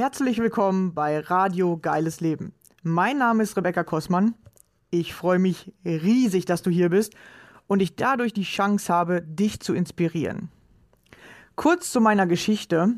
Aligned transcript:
Herzlich 0.00 0.38
willkommen 0.38 0.94
bei 0.94 1.18
Radio 1.18 1.76
Geiles 1.76 2.22
Leben. 2.22 2.54
Mein 2.82 3.18
Name 3.18 3.42
ist 3.42 3.54
Rebecca 3.58 3.84
Kossmann. 3.84 4.34
Ich 4.88 5.12
freue 5.12 5.38
mich 5.38 5.74
riesig, 5.84 6.46
dass 6.46 6.62
du 6.62 6.70
hier 6.70 6.88
bist 6.88 7.12
und 7.66 7.82
ich 7.82 7.96
dadurch 7.96 8.32
die 8.32 8.44
Chance 8.44 8.90
habe, 8.90 9.20
dich 9.20 9.60
zu 9.60 9.74
inspirieren. 9.74 10.48
Kurz 11.54 11.92
zu 11.92 12.00
meiner 12.00 12.26
Geschichte. 12.26 12.94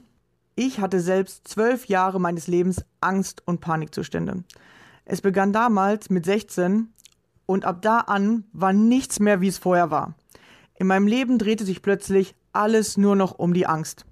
Ich 0.54 0.78
hatte 0.78 1.00
selbst 1.00 1.48
zwölf 1.48 1.86
Jahre 1.86 2.20
meines 2.20 2.46
Lebens 2.46 2.84
Angst- 3.00 3.42
und 3.46 3.60
Panikzustände. 3.60 4.44
Es 5.04 5.22
begann 5.22 5.52
damals 5.52 6.08
mit 6.08 6.24
16 6.24 6.92
und 7.46 7.64
ab 7.64 7.82
da 7.82 7.98
an 7.98 8.44
war 8.52 8.72
nichts 8.72 9.18
mehr, 9.18 9.40
wie 9.40 9.48
es 9.48 9.58
vorher 9.58 9.90
war. 9.90 10.14
In 10.76 10.86
meinem 10.86 11.08
Leben 11.08 11.38
drehte 11.40 11.64
sich 11.64 11.82
plötzlich 11.82 12.36
alles 12.52 12.96
nur 12.96 13.16
noch 13.16 13.40
um 13.40 13.54
die 13.54 13.66
Angst. 13.66 14.06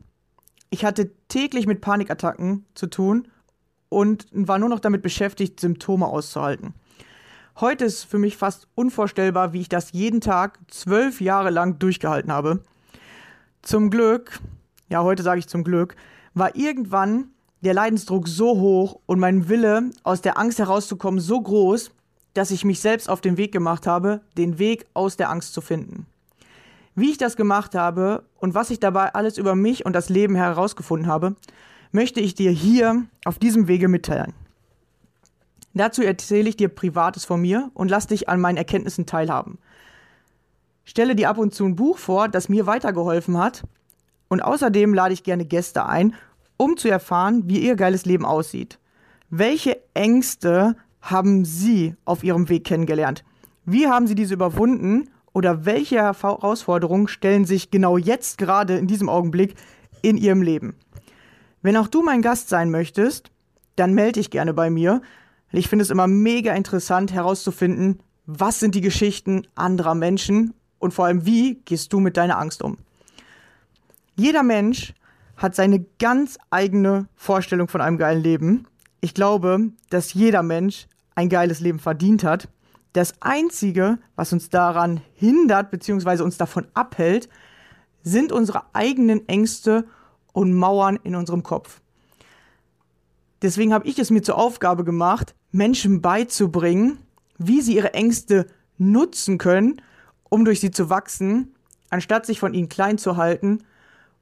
Ich 0.71 0.85
hatte 0.85 1.11
täglich 1.29 1.67
mit 1.67 1.81
Panikattacken 1.81 2.65
zu 2.75 2.87
tun 2.87 3.27
und 3.89 4.27
war 4.31 4.59
nur 4.59 4.69
noch 4.69 4.81
damit 4.81 5.03
beschäftigt, 5.03 5.59
Symptome 5.59 6.07
auszuhalten. 6.07 6.75
Heute 7.59 7.85
ist 7.85 8.05
für 8.05 8.19
mich 8.19 8.37
fast 8.37 8.69
unvorstellbar, 8.77 9.53
wie 9.53 9.61
ich 9.61 9.69
das 9.69 9.93
jeden 9.93 10.21
Tag 10.21 10.59
zwölf 10.69 11.21
Jahre 11.21 11.51
lang 11.51 11.79
durchgehalten 11.81 12.33
habe. 12.33 12.63
Zum 13.63 13.91
Glück, 13.91 14.39
ja, 14.89 15.03
heute 15.03 15.25
sage 15.25 15.41
ich 15.41 15.49
zum 15.49 15.65
Glück, 15.65 15.97
war 16.35 16.55
irgendwann 16.55 17.31
der 17.63 17.75
Leidensdruck 17.75 18.29
so 18.29 18.59
hoch 18.59 19.01
und 19.07 19.19
mein 19.19 19.49
Wille, 19.49 19.91
aus 20.05 20.23
der 20.23 20.39
Angst 20.39 20.61
herauszukommen, 20.61 21.21
so 21.21 21.41
groß, 21.41 21.91
dass 22.33 22.53
ich 22.53 22.65
mich 22.65 22.81
selbst 22.81 23.11
auf 23.11 23.21
den 23.21 23.37
Weg 23.37 23.53
gemacht 23.53 23.87
habe, 23.87 24.21
den 24.39 24.59
Weg 24.59 24.87
aus 24.95 25.17
der 25.17 25.31
Angst 25.31 25.53
zu 25.53 25.61
finden. 25.61 26.07
Wie 27.01 27.11
ich 27.11 27.17
das 27.17 27.35
gemacht 27.35 27.75
habe 27.75 28.25
und 28.41 28.55
was 28.55 28.69
ich 28.69 28.79
dabei 28.79 29.15
alles 29.15 29.39
über 29.39 29.55
mich 29.55 29.87
und 29.87 29.95
das 29.95 30.11
Leben 30.11 30.35
herausgefunden 30.35 31.11
habe, 31.11 31.35
möchte 31.93 32.21
ich 32.21 32.35
dir 32.35 32.51
hier 32.51 33.07
auf 33.25 33.39
diesem 33.39 33.69
Wege 33.69 33.89
mitteilen. 33.89 34.35
Dazu 35.73 36.03
erzähle 36.03 36.51
ich 36.51 36.59
dir 36.59 36.69
Privates 36.69 37.25
von 37.25 37.41
mir 37.41 37.71
und 37.73 37.91
lass 37.91 38.07
dich 38.07 38.29
an 38.29 38.39
meinen 38.39 38.59
Erkenntnissen 38.59 39.07
teilhaben. 39.07 39.57
Stelle 40.85 41.17
dir 41.17 41.31
ab 41.31 41.39
und 41.39 41.55
zu 41.55 41.65
ein 41.65 41.75
Buch 41.75 41.97
vor, 41.97 42.29
das 42.29 42.51
mir 42.51 42.67
weitergeholfen 42.67 43.39
hat 43.39 43.63
und 44.29 44.43
außerdem 44.43 44.93
lade 44.93 45.15
ich 45.15 45.23
gerne 45.23 45.47
Gäste 45.47 45.87
ein, 45.87 46.15
um 46.59 46.77
zu 46.77 46.91
erfahren, 46.91 47.45
wie 47.47 47.61
ihr 47.61 47.77
geiles 47.77 48.05
Leben 48.05 48.27
aussieht. 48.27 48.79
Welche 49.31 49.81
Ängste 49.95 50.77
haben 51.01 51.47
Sie 51.47 51.97
auf 52.05 52.25
Ihrem 52.25 52.51
Weg 52.51 52.65
kennengelernt? 52.65 53.25
Wie 53.65 53.89
haben 53.89 54.07
Sie 54.07 54.15
diese 54.15 54.35
überwunden 54.35 55.09
oder 55.33 55.65
welche 55.65 55.97
Herausforderungen 55.97 57.09
stellen 57.09 57.45
sich 57.45 57.71
genau 57.71 57.97
jetzt 57.97 58.39
gerade 58.39 58.77
in 58.77 58.87
diesem 58.87 59.09
Augenblick 59.09 59.55
in 60.03 60.17
Ihrem 60.17 60.43
Leben? 60.43 60.75
Wenn 61.63 61.77
auch 61.77 61.89
du 61.89 62.03
mein 62.03 62.23
Gast 62.23 62.49
sein 62.49 62.71
möchtest, 62.71 63.31
dann 63.77 63.95
melde 63.95 64.21
dich 64.21 64.31
gerne 64.31 64.55
bei 64.55 64.71
mir. 64.71 65.03
Ich 65.53 65.69
finde 65.69 65.83
es 65.83 65.91
immer 65.91 66.07
mega 66.07 66.55
interessant 66.55 67.13
herauszufinden, 67.13 68.01
was 68.27 68.61
sind 68.61 68.75
die 68.75 68.81
Geschichten 68.81 69.47
anderer 69.55 69.95
Menschen 69.95 70.55
und 70.79 70.95
vor 70.95 71.07
allem, 71.07 71.27
wie 71.27 71.57
gehst 71.65 71.93
du 71.93 72.01
mit 72.01 72.17
deiner 72.17 72.39
Angst 72.39 72.63
um? 72.63 72.79
Jeder 74.17 74.43
Mensch 74.43 74.95
hat 75.37 75.55
seine 75.55 75.85
ganz 75.99 76.39
eigene 76.51 77.09
Vorstellung 77.17 77.69
von 77.69 77.81
einem 77.81 77.99
geilen 77.99 78.23
Leben. 78.23 78.67
Ich 79.01 79.15
glaube, 79.15 79.71
dass 79.89 80.13
jeder 80.15 80.43
Mensch 80.43 80.87
ein 81.15 81.29
geiles 81.29 81.61
Leben 81.61 81.79
verdient 81.79 82.25
hat 82.25 82.49
das 82.93 83.15
Einzige, 83.21 83.99
was 84.17 84.33
uns 84.33 84.51
daran 84.51 85.01
hindert 85.15 85.71
bzw. 85.71 86.23
uns 86.23 86.37
davon 86.37 86.67
abhält, 86.75 87.29
sind 88.03 88.33
unsere 88.33 88.63
eigenen 88.73 89.29
Ängste 89.29 89.87
und 90.33 90.55
Mauern 90.55 90.99
in 91.03 91.15
unserem 91.15 91.43
Kopf. 91.43 91.81
Deswegen 93.43 93.73
habe 93.73 93.87
ich 93.87 93.99
es 93.99 94.11
mir 94.11 94.23
zur 94.23 94.37
Aufgabe 94.37 94.85
gemacht, 94.85 95.35
Menschen 95.51 96.03
beizubringen, 96.03 96.99
wie 97.39 97.61
sie 97.63 97.77
ihre 97.77 97.95
Ängste 97.95 98.47
nutzen 98.77 99.39
können, 99.39 99.81
um 100.29 100.45
durch 100.45 100.61
sie 100.61 100.71
zu 100.71 100.91
wachsen, 100.91 101.55
anstatt 101.89 102.27
sich 102.27 102.39
von 102.39 102.55
ihnen 102.55 102.69
klein 102.69 102.99
zu 102.99 103.17
halten 103.17 103.65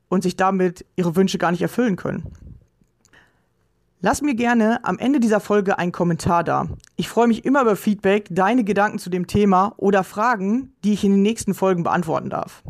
und 0.09 0.23
sich 0.23 0.37
damit 0.37 0.85
ihre 0.97 1.17
Wünsche 1.17 1.39
gar 1.39 1.51
nicht 1.51 1.63
erfüllen 1.63 1.97
können. 1.97 2.33
Lass 4.01 4.23
mir 4.23 4.37
gerne 4.37 4.85
am 4.85 4.97
Ende 5.01 5.19
dieser 5.19 5.41
Folge 5.41 5.77
einen 5.77 5.91
Kommentar 5.91 6.45
da. 6.45 6.69
Ich 6.95 7.09
freue 7.09 7.27
mich 7.27 7.45
immer 7.45 7.63
über 7.63 7.75
Feedback, 7.75 8.29
deine 8.31 8.63
Gedanken 8.63 9.01
zu 9.01 9.11
dem 9.11 9.27
Thema 9.27 9.75
oder 9.77 10.05
Fragen, 10.05 10.73
die 10.85 10.93
ich 10.93 11.03
in 11.03 11.11
den 11.11 11.23
nächsten 11.23 11.53
Folgen 11.53 11.83
beantworten 11.83 12.31
darf. 12.31 12.63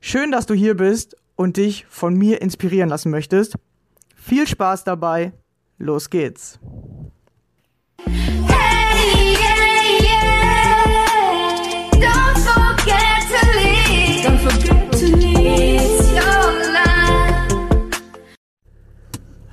Schön, 0.00 0.30
dass 0.30 0.44
du 0.44 0.52
hier 0.52 0.76
bist 0.76 1.16
und 1.34 1.56
dich 1.56 1.86
von 1.88 2.14
mir 2.14 2.42
inspirieren 2.42 2.90
lassen 2.90 3.10
möchtest. 3.10 3.54
Viel 4.16 4.46
Spaß 4.46 4.84
dabei. 4.84 5.32
Los 5.78 6.10
geht's. 6.10 6.60
Hey, 8.04 8.67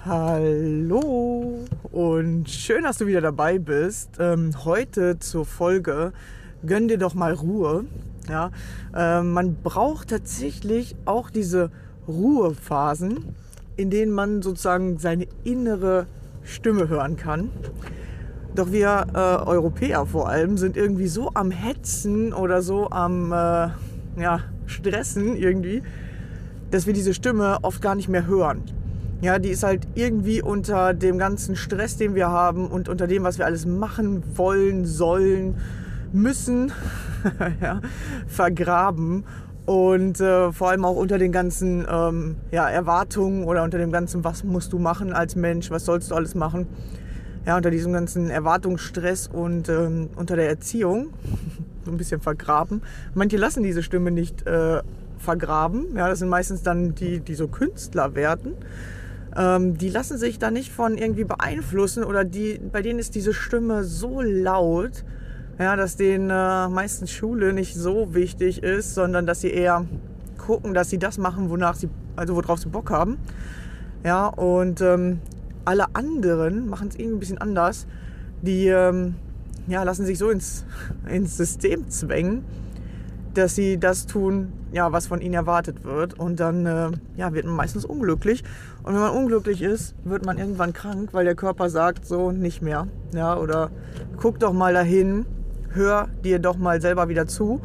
Hallo 0.07 1.65
und 1.91 2.47
schön, 2.47 2.83
dass 2.83 2.99
du 2.99 3.07
wieder 3.07 3.21
dabei 3.21 3.57
bist. 3.57 4.19
Ähm, 4.19 4.51
heute 4.63 5.17
zur 5.17 5.47
Folge 5.47 6.13
Gönn 6.63 6.87
dir 6.87 6.99
doch 6.99 7.15
mal 7.15 7.33
Ruhe. 7.33 7.85
Ja, 8.29 8.51
äh, 8.95 9.23
man 9.23 9.55
braucht 9.63 10.11
tatsächlich 10.11 10.95
auch 11.05 11.31
diese 11.31 11.71
Ruhephasen, 12.07 13.35
in 13.77 13.89
denen 13.89 14.11
man 14.11 14.43
sozusagen 14.43 14.99
seine 14.99 15.25
innere 15.43 16.05
Stimme 16.43 16.87
hören 16.87 17.17
kann. 17.17 17.49
Doch 18.53 18.71
wir 18.71 19.07
äh, 19.11 19.17
Europäer 19.17 20.05
vor 20.05 20.29
allem 20.29 20.59
sind 20.59 20.77
irgendwie 20.77 21.07
so 21.07 21.31
am 21.33 21.49
Hetzen 21.49 22.31
oder 22.31 22.61
so 22.61 22.91
am 22.91 23.31
äh, 23.31 23.69
ja, 24.21 24.41
Stressen 24.67 25.35
irgendwie, 25.35 25.81
dass 26.69 26.85
wir 26.85 26.93
diese 26.93 27.15
Stimme 27.15 27.57
oft 27.63 27.81
gar 27.81 27.95
nicht 27.95 28.07
mehr 28.07 28.27
hören. 28.27 28.74
Ja, 29.21 29.39
die 29.39 29.49
ist 29.49 29.63
halt 29.63 29.87
irgendwie 29.95 30.41
unter 30.41 30.93
dem 30.93 31.17
ganzen 31.17 31.55
Stress, 31.55 31.97
den 31.97 32.15
wir 32.15 32.29
haben 32.29 32.67
und 32.67 32.89
unter 32.89 33.07
dem, 33.07 33.23
was 33.23 33.37
wir 33.37 33.45
alles 33.45 33.65
machen 33.65 34.23
wollen, 34.35 34.85
sollen, 34.85 35.55
müssen, 36.11 36.71
ja, 37.61 37.81
vergraben. 38.27 39.23
Und 39.65 40.19
äh, 40.19 40.51
vor 40.51 40.69
allem 40.69 40.85
auch 40.85 40.95
unter 40.95 41.17
den 41.17 41.31
ganzen 41.31 41.87
ähm, 41.89 42.35
ja, 42.51 42.69
Erwartungen 42.69 43.45
oder 43.45 43.63
unter 43.63 43.79
dem 43.79 43.91
ganzen, 43.91 44.23
was 44.23 44.43
musst 44.43 44.73
du 44.73 44.79
machen 44.79 45.11
als 45.11 45.35
Mensch, 45.35 45.71
was 45.71 45.85
sollst 45.85 46.11
du 46.11 46.15
alles 46.15 46.35
machen. 46.35 46.67
Ja, 47.47 47.57
unter 47.57 47.71
diesem 47.71 47.93
ganzen 47.93 48.29
Erwartungsstress 48.29 49.27
und 49.27 49.69
ähm, 49.69 50.09
unter 50.15 50.35
der 50.35 50.49
Erziehung 50.49 51.07
so 51.85 51.91
ein 51.91 51.97
bisschen 51.97 52.21
vergraben. 52.21 52.81
Manche 53.15 53.37
lassen 53.37 53.63
diese 53.63 53.81
Stimme 53.81 54.11
nicht 54.11 54.45
äh, 54.45 54.81
vergraben. 55.17 55.95
Ja, 55.95 56.09
das 56.09 56.19
sind 56.19 56.29
meistens 56.29 56.61
dann 56.61 56.93
die, 56.93 57.21
die 57.21 57.33
so 57.33 57.47
Künstler 57.47 58.13
werden 58.13 58.53
ähm, 59.37 59.77
die 59.77 59.89
lassen 59.89 60.17
sich 60.17 60.39
da 60.39 60.51
nicht 60.51 60.71
von 60.71 60.97
irgendwie 60.97 61.25
beeinflussen 61.25 62.03
oder 62.03 62.23
die, 62.23 62.59
bei 62.71 62.81
denen 62.81 62.99
ist 62.99 63.15
diese 63.15 63.33
Stimme 63.33 63.83
so 63.83 64.21
laut, 64.21 65.03
ja, 65.59 65.75
dass 65.75 65.95
denen 65.95 66.29
äh, 66.29 66.69
meistens 66.69 67.11
Schule 67.11 67.53
nicht 67.53 67.75
so 67.75 68.13
wichtig 68.13 68.63
ist, 68.63 68.95
sondern 68.95 69.25
dass 69.25 69.41
sie 69.41 69.51
eher 69.51 69.85
gucken, 70.37 70.73
dass 70.73 70.89
sie 70.89 70.97
das 70.97 71.17
machen, 71.17 71.49
wonach 71.49 71.75
sie, 71.75 71.89
also 72.15 72.35
worauf 72.35 72.59
sie 72.59 72.69
Bock 72.69 72.91
haben. 72.91 73.17
Ja, 74.03 74.27
und 74.27 74.81
ähm, 74.81 75.19
alle 75.65 75.95
anderen 75.95 76.69
machen 76.69 76.89
es 76.89 76.95
irgendwie 76.95 77.15
ein 77.15 77.19
bisschen 77.19 77.37
anders. 77.39 77.87
Die 78.41 78.67
ähm, 78.67 79.15
ja, 79.67 79.83
lassen 79.83 80.05
sich 80.05 80.17
so 80.17 80.29
ins, 80.29 80.65
ins 81.09 81.35
System 81.37 81.89
zwängen 81.89 82.43
dass 83.37 83.55
sie 83.55 83.77
das 83.77 84.05
tun, 84.05 84.53
ja, 84.71 84.91
was 84.91 85.07
von 85.07 85.21
ihnen 85.21 85.33
erwartet 85.33 85.83
wird. 85.83 86.17
Und 86.17 86.39
dann 86.39 86.65
äh, 86.65 86.91
ja, 87.17 87.33
wird 87.33 87.45
man 87.45 87.55
meistens 87.55 87.85
unglücklich. 87.85 88.43
Und 88.83 88.93
wenn 88.93 89.01
man 89.01 89.11
unglücklich 89.11 89.61
ist, 89.61 89.95
wird 90.03 90.25
man 90.25 90.37
irgendwann 90.37 90.73
krank, 90.73 91.09
weil 91.11 91.25
der 91.25 91.35
Körper 91.35 91.69
sagt 91.69 92.05
so 92.05 92.31
nicht 92.31 92.61
mehr. 92.61 92.87
Ja, 93.13 93.37
oder 93.37 93.71
guck 94.17 94.39
doch 94.39 94.53
mal 94.53 94.73
dahin, 94.73 95.25
hör 95.69 96.07
dir 96.23 96.39
doch 96.39 96.57
mal 96.57 96.81
selber 96.81 97.09
wieder 97.09 97.27
zu. 97.27 97.61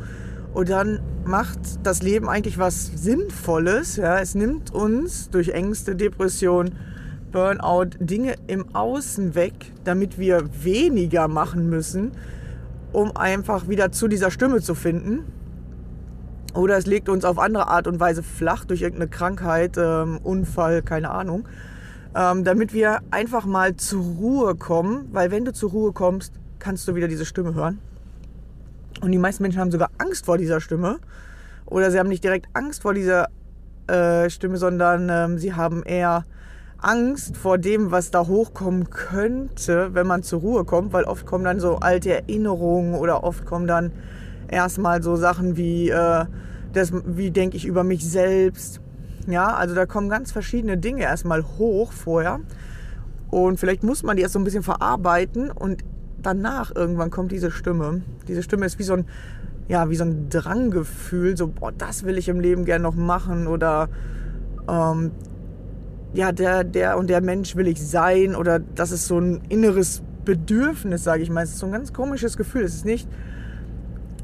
Und 0.53 0.69
dann 0.69 1.01
macht 1.25 1.59
das 1.85 2.03
Leben 2.03 2.29
eigentlich 2.29 2.59
was 2.59 2.87
Sinnvolles. 2.87 3.97
Ja, 3.97 4.19
es 4.19 4.35
nimmt 4.35 4.73
uns 4.73 5.31
durch 5.31 5.51
Ängste, 5.51 5.95
Depression, 5.95 6.73
Burnout 7.31 7.91
Dinge 8.01 8.35
im 8.49 8.75
Außen 8.75 9.37
weg, 9.37 9.73
damit 9.85 10.19
wir 10.19 10.43
weniger 10.65 11.29
machen 11.29 11.71
müssen, 11.71 12.11
um 12.93 13.17
einfach 13.17 13.69
wieder 13.69 13.93
zu 13.93 14.09
dieser 14.09 14.33
Stimme 14.33 14.61
zu 14.61 14.75
finden 14.75 15.25
oder 16.55 16.77
es 16.77 16.87
legt 16.87 17.09
uns 17.09 17.25
auf 17.25 17.39
andere 17.39 17.69
Art 17.69 17.87
und 17.87 18.01
Weise 18.01 18.23
flach 18.23 18.65
durch 18.65 18.83
irgendeine 18.83 19.11
Krankheit, 19.11 19.77
ähm, 19.79 20.19
Unfall, 20.23 20.83
keine 20.83 21.11
Ahnung. 21.11 21.47
Ähm, 22.15 22.43
damit 22.45 22.73
wir 22.73 23.01
einfach 23.11 23.47
mal 23.47 23.77
zur 23.77 24.03
Ruhe 24.03 24.57
kommen, 24.57 25.09
weil 25.13 25.31
wenn 25.31 25.45
du 25.45 25.53
zur 25.53 25.71
Ruhe 25.71 25.93
kommst, 25.93 26.33
kannst 26.59 26.89
du 26.89 26.95
wieder 26.95 27.07
diese 27.07 27.25
Stimme 27.25 27.55
hören. 27.55 27.79
Und 29.01 29.13
die 29.13 29.19
meisten 29.19 29.43
Menschen 29.43 29.61
haben 29.61 29.71
sogar 29.71 29.91
Angst 29.99 30.27
vor 30.27 30.37
dieser 30.37 30.61
Stimme. 30.61 30.99
Oder 31.67 31.91
sie 31.91 31.99
haben 31.99 32.09
nicht 32.09 32.25
direkt 32.25 32.49
Angst 32.53 32.83
vor 32.83 32.95
dieser 32.95 33.29
äh, 33.87 34.29
Stimme, 34.29 34.57
sondern 34.57 35.09
ähm, 35.09 35.39
sie 35.39 35.55
haben 35.55 35.85
eher 35.85 36.25
Angst 36.79 37.37
vor 37.37 37.59
dem, 37.59 37.91
was 37.91 38.11
da 38.11 38.27
hochkommen 38.27 38.91
könnte, 38.91 39.95
wenn 39.95 40.07
man 40.07 40.23
zur 40.23 40.41
Ruhe 40.41 40.65
kommt, 40.65 40.93
weil 40.93 41.05
oft 41.05 41.27
kommen 41.27 41.45
dann 41.45 41.61
so 41.61 41.77
alte 41.77 42.13
Erinnerungen 42.13 42.95
oder 42.95 43.23
oft 43.23 43.45
kommen 43.45 43.67
dann 43.67 43.93
erstmal 44.51 45.03
so 45.03 45.17
Sachen 45.17 45.57
wie, 45.57 45.91
äh, 45.91 46.27
wie 47.07 47.31
denke 47.31 47.57
ich 47.57 47.67
über 47.67 47.85
mich 47.85 48.09
selbst. 48.09 48.81
Ja, 49.27 49.55
also 49.55 49.75
da 49.75 49.87
kommen 49.87 50.09
ganz 50.09 50.33
verschiedene 50.33 50.77
Dinge 50.77 51.03
erstmal 51.03 51.45
hoch 51.59 51.93
vorher. 51.93 52.41
Und 53.31 53.61
vielleicht 53.61 53.85
muss 53.85 54.03
man 54.03 54.17
die 54.17 54.23
erst 54.23 54.35
so 54.35 54.41
ein 54.41 54.45
bisschen 54.45 54.63
verarbeiten 54.63 55.51
und 55.51 55.85
danach 56.21 56.75
irgendwann 56.75 57.11
kommt 57.11 57.33
diese 57.33 57.51
Stimme. 57.51 58.03
Diese 58.27 58.43
Stimme 58.43 58.67
ist 58.67 58.79
wie 58.79 58.83
so 58.83 58.95
ein, 58.95 59.05
ja, 59.69 59.89
wie 59.89 59.97
so 59.97 60.05
ein 60.05 60.29
Dranggefühl, 60.29 61.37
so, 61.37 61.47
boah, 61.49 61.71
das 61.71 62.05
will 62.05 62.19
ich 62.19 62.29
im 62.29 62.41
Leben 62.41 62.65
gerne 62.65 62.83
noch 62.83 62.97
machen 62.97 63.47
oder 63.47 63.89
ähm, 64.69 65.13
ja, 66.13 66.33
der, 66.33 66.65
der 66.65 66.99
und 66.99 67.09
der 67.09 67.21
Mensch 67.21 67.55
will 67.55 67.69
ich 67.69 67.81
sein 67.87 68.35
oder 68.35 68.59
das 68.59 68.91
ist 68.91 69.07
so 69.07 69.19
ein 69.19 69.43
inneres 69.49 70.03
Bedürfnis, 70.25 71.05
sage 71.05 71.23
ich 71.23 71.31
mal. 71.31 71.45
Es 71.45 71.51
ist 71.51 71.59
so 71.59 71.67
ein 71.67 71.73
ganz 71.73 71.93
komisches 71.93 72.37
Gefühl. 72.37 72.65
Es 72.65 72.75
ist 72.75 72.85
nicht 72.85 73.09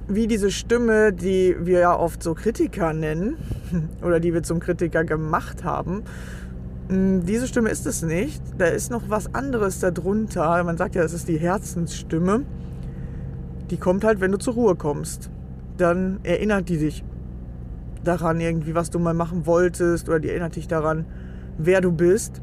wie 0.09 0.27
diese 0.27 0.51
Stimme, 0.51 1.13
die 1.13 1.57
wir 1.59 1.81
ja 1.81 1.99
oft 1.99 2.23
so 2.23 2.35
Kritiker 2.35 2.93
nennen 2.93 3.37
oder 4.03 4.21
die 4.21 4.33
wir 4.33 4.43
zum 4.43 4.61
Kritiker 4.61 5.05
gemacht 5.05 5.65
haben. 5.65 6.05
Hm, 6.89 7.25
diese 7.25 7.47
Stimme 7.47 7.71
ist 7.71 7.87
es 7.87 8.03
nicht. 8.03 8.43
Da 8.59 8.67
ist 8.67 8.91
noch 8.91 9.09
was 9.09 9.35
anderes 9.35 9.81
darunter. 9.81 10.63
Man 10.65 10.77
sagt 10.77 10.95
ja, 10.95 11.03
es 11.03 11.13
ist 11.13 11.29
die 11.29 11.39
Herzensstimme. 11.39 12.43
Die 13.71 13.77
kommt 13.77 14.05
halt, 14.05 14.21
wenn 14.21 14.31
du 14.31 14.39
zur 14.39 14.55
Ruhe 14.55 14.77
kommst. 14.77 15.31
Dann 15.77 16.21
erinnert 16.23 16.69
die 16.69 16.79
dich 16.79 17.05
daran 18.05 18.41
irgendwie, 18.41 18.75
was 18.75 18.91
du 18.91 18.99
mal 18.99 19.15
machen 19.15 19.47
wolltest 19.47 20.09
oder 20.09 20.21
die 20.21 20.29
erinnert 20.29 20.55
dich 20.55 20.69
daran, 20.69 21.07
wer 21.59 21.81
du 21.81 21.91
bist 21.91 22.41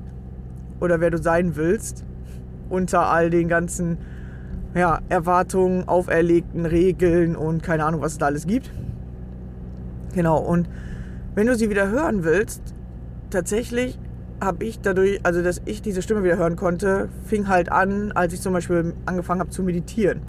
oder 0.82 1.00
wer 1.00 1.10
du 1.10 1.18
sein 1.18 1.56
willst 1.56 2.04
unter 2.70 3.08
all 3.08 3.30
den 3.30 3.48
ganzen 3.48 3.98
ja, 4.76 5.00
Erwartungen, 5.10 5.88
auferlegten 5.88 6.66
Regeln 6.66 7.36
und 7.36 7.64
keine 7.64 7.86
Ahnung, 7.86 8.02
was 8.02 8.14
es 8.14 8.18
da 8.18 8.28
alles 8.28 8.48
gibt. 8.48 8.72
Genau, 10.14 10.38
und 10.40 10.68
wenn 11.36 11.48
du 11.48 11.56
sie 11.56 11.70
wieder 11.70 11.90
hören 11.90 12.24
willst, 12.24 12.62
tatsächlich 13.30 14.00
habe 14.40 14.66
ich 14.66 14.80
dadurch, 14.82 15.20
also 15.24 15.42
dass 15.42 15.62
ich 15.66 15.82
diese 15.82 16.02
Stimme 16.02 16.24
wieder 16.24 16.38
hören 16.38 16.56
konnte, 16.56 17.10
fing 17.26 17.48
halt 17.48 17.72
an, 17.72 18.12
als 18.12 18.34
ich 18.34 18.42
zum 18.42 18.54
Beispiel 18.54 18.94
angefangen 19.06 19.40
habe 19.40 19.50
zu 19.50 19.64
meditieren. 19.64 20.22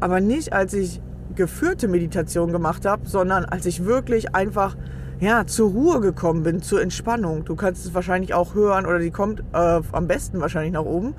Aber 0.00 0.20
nicht, 0.20 0.52
als 0.52 0.72
ich 0.74 1.00
geführte 1.34 1.88
Meditation 1.88 2.52
gemacht 2.52 2.86
habe, 2.86 3.06
sondern 3.06 3.44
als 3.44 3.66
ich 3.66 3.84
wirklich 3.84 4.34
einfach 4.34 4.76
ja, 5.20 5.46
zur 5.46 5.70
Ruhe 5.70 6.00
gekommen 6.00 6.42
bin, 6.42 6.62
zur 6.62 6.80
Entspannung. 6.80 7.44
Du 7.44 7.56
kannst 7.56 7.84
es 7.84 7.94
wahrscheinlich 7.94 8.34
auch 8.34 8.54
hören 8.54 8.86
oder 8.86 8.98
die 8.98 9.10
kommt 9.10 9.40
äh, 9.52 9.80
am 9.92 10.06
besten 10.06 10.40
wahrscheinlich 10.40 10.72
nach 10.72 10.84
oben, 10.84 11.14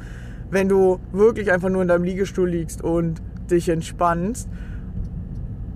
wenn 0.51 0.67
du 0.67 0.99
wirklich 1.11 1.51
einfach 1.51 1.69
nur 1.69 1.81
in 1.81 1.87
deinem 1.87 2.03
Liegestuhl 2.03 2.49
liegst 2.49 2.83
und 2.83 3.21
dich 3.49 3.69
entspannst, 3.69 4.49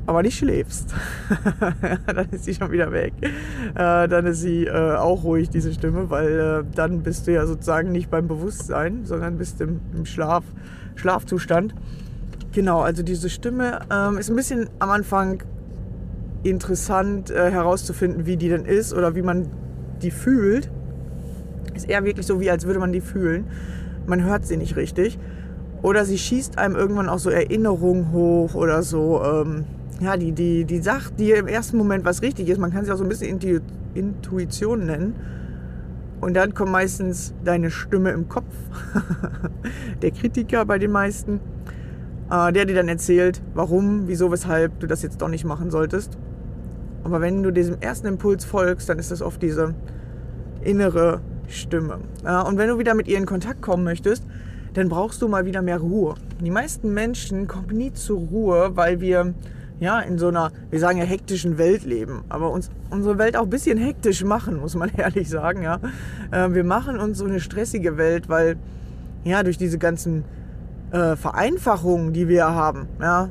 aber 0.05 0.21
nicht 0.21 0.37
schläfst. 0.37 0.93
dann 2.05 2.29
ist 2.31 2.45
sie 2.45 2.53
schon 2.53 2.71
wieder 2.71 2.91
weg. 2.91 3.13
Äh, 3.21 4.07
dann 4.07 4.25
ist 4.25 4.41
sie 4.41 4.65
äh, 4.65 4.95
auch 4.95 5.23
ruhig, 5.23 5.49
diese 5.49 5.73
Stimme, 5.73 6.09
weil 6.09 6.39
äh, 6.39 6.75
dann 6.75 7.03
bist 7.03 7.27
du 7.27 7.31
ja 7.31 7.45
sozusagen 7.45 7.91
nicht 7.91 8.09
beim 8.09 8.27
Bewusstsein, 8.27 9.05
sondern 9.05 9.37
bist 9.37 9.61
im, 9.61 9.79
im 9.95 10.05
Schlaf, 10.05 10.43
Schlafzustand. 10.95 11.73
Genau, 12.51 12.81
also 12.81 13.01
diese 13.01 13.29
Stimme 13.29 13.79
ähm, 13.91 14.17
ist 14.17 14.29
ein 14.29 14.35
bisschen 14.35 14.69
am 14.79 14.89
Anfang 14.89 15.43
interessant 16.43 17.31
äh, 17.31 17.49
herauszufinden, 17.49 18.25
wie 18.25 18.37
die 18.37 18.49
denn 18.49 18.65
ist 18.65 18.93
oder 18.93 19.15
wie 19.15 19.21
man 19.21 19.47
die 20.01 20.11
fühlt. 20.11 20.69
Ist 21.73 21.89
eher 21.89 22.03
wirklich 22.03 22.27
so, 22.27 22.39
wie 22.41 22.51
als 22.51 22.67
würde 22.67 22.79
man 22.79 22.91
die 22.91 23.01
fühlen. 23.01 23.45
Man 24.05 24.23
hört 24.23 24.45
sie 24.45 24.57
nicht 24.57 24.75
richtig. 24.75 25.19
Oder 25.81 26.05
sie 26.05 26.17
schießt 26.17 26.57
einem 26.57 26.75
irgendwann 26.75 27.09
auch 27.09 27.19
so 27.19 27.29
Erinnerungen 27.29 28.11
hoch 28.11 28.55
oder 28.55 28.83
so. 28.83 29.21
Ähm, 29.23 29.65
ja, 29.99 30.17
die, 30.17 30.31
die, 30.31 30.65
die 30.65 30.79
sagt 30.79 31.19
dir 31.19 31.37
im 31.37 31.47
ersten 31.47 31.77
Moment, 31.77 32.05
was 32.05 32.21
richtig 32.21 32.49
ist. 32.49 32.57
Man 32.57 32.71
kann 32.71 32.85
sie 32.85 32.91
auch 32.91 32.97
so 32.97 33.03
ein 33.03 33.09
bisschen 33.09 33.29
Intu 33.29 33.59
Intuition 33.93 34.85
nennen. 34.85 35.15
Und 36.19 36.35
dann 36.35 36.53
kommt 36.53 36.71
meistens 36.71 37.33
deine 37.43 37.69
Stimme 37.69 38.11
im 38.11 38.29
Kopf. 38.29 38.53
der 40.01 40.11
Kritiker 40.11 40.65
bei 40.65 40.79
den 40.79 40.91
meisten. 40.91 41.39
Äh, 42.31 42.51
der 42.53 42.65
dir 42.65 42.75
dann 42.75 42.87
erzählt, 42.87 43.41
warum, 43.53 44.07
wieso, 44.07 44.31
weshalb 44.31 44.79
du 44.79 44.87
das 44.87 45.03
jetzt 45.03 45.21
doch 45.21 45.27
nicht 45.27 45.45
machen 45.45 45.69
solltest. 45.69 46.17
Aber 47.03 47.21
wenn 47.21 47.43
du 47.43 47.51
diesem 47.51 47.79
ersten 47.81 48.07
Impuls 48.07 48.45
folgst, 48.45 48.87
dann 48.89 48.97
ist 48.97 49.11
das 49.11 49.21
oft 49.21 49.41
diese 49.41 49.75
innere 50.61 51.19
Stimme. 51.53 51.99
Und 52.47 52.57
wenn 52.57 52.67
du 52.67 52.79
wieder 52.79 52.93
mit 52.93 53.07
ihr 53.07 53.17
in 53.17 53.25
Kontakt 53.25 53.61
kommen 53.61 53.83
möchtest, 53.83 54.23
dann 54.73 54.89
brauchst 54.89 55.21
du 55.21 55.27
mal 55.27 55.45
wieder 55.45 55.61
mehr 55.61 55.77
Ruhe. 55.77 56.15
Die 56.41 56.51
meisten 56.51 56.93
Menschen 56.93 57.47
kommen 57.47 57.69
nie 57.69 57.93
zur 57.93 58.19
Ruhe, 58.19 58.71
weil 58.75 59.01
wir 59.01 59.33
ja 59.79 59.99
in 59.99 60.17
so 60.17 60.29
einer, 60.29 60.51
wir 60.69 60.79
sagen 60.79 60.97
ja 60.97 61.03
hektischen 61.03 61.57
Welt 61.57 61.83
leben, 61.83 62.23
aber 62.29 62.51
uns 62.51 62.69
unsere 62.89 63.17
Welt 63.17 63.35
auch 63.35 63.43
ein 63.43 63.49
bisschen 63.49 63.77
hektisch 63.77 64.23
machen, 64.23 64.59
muss 64.59 64.75
man 64.75 64.89
ehrlich 64.97 65.29
sagen. 65.29 65.61
Ja, 65.61 65.79
äh, 66.31 66.53
wir 66.53 66.63
machen 66.63 66.99
uns 66.99 67.17
so 67.17 67.25
eine 67.25 67.39
stressige 67.39 67.97
Welt, 67.97 68.29
weil 68.29 68.57
ja 69.23 69.43
durch 69.43 69.57
diese 69.57 69.77
ganzen 69.77 70.25
äh, 70.91 71.15
Vereinfachungen, 71.15 72.13
die 72.13 72.27
wir 72.27 72.45
haben, 72.45 72.87
ja, 73.01 73.29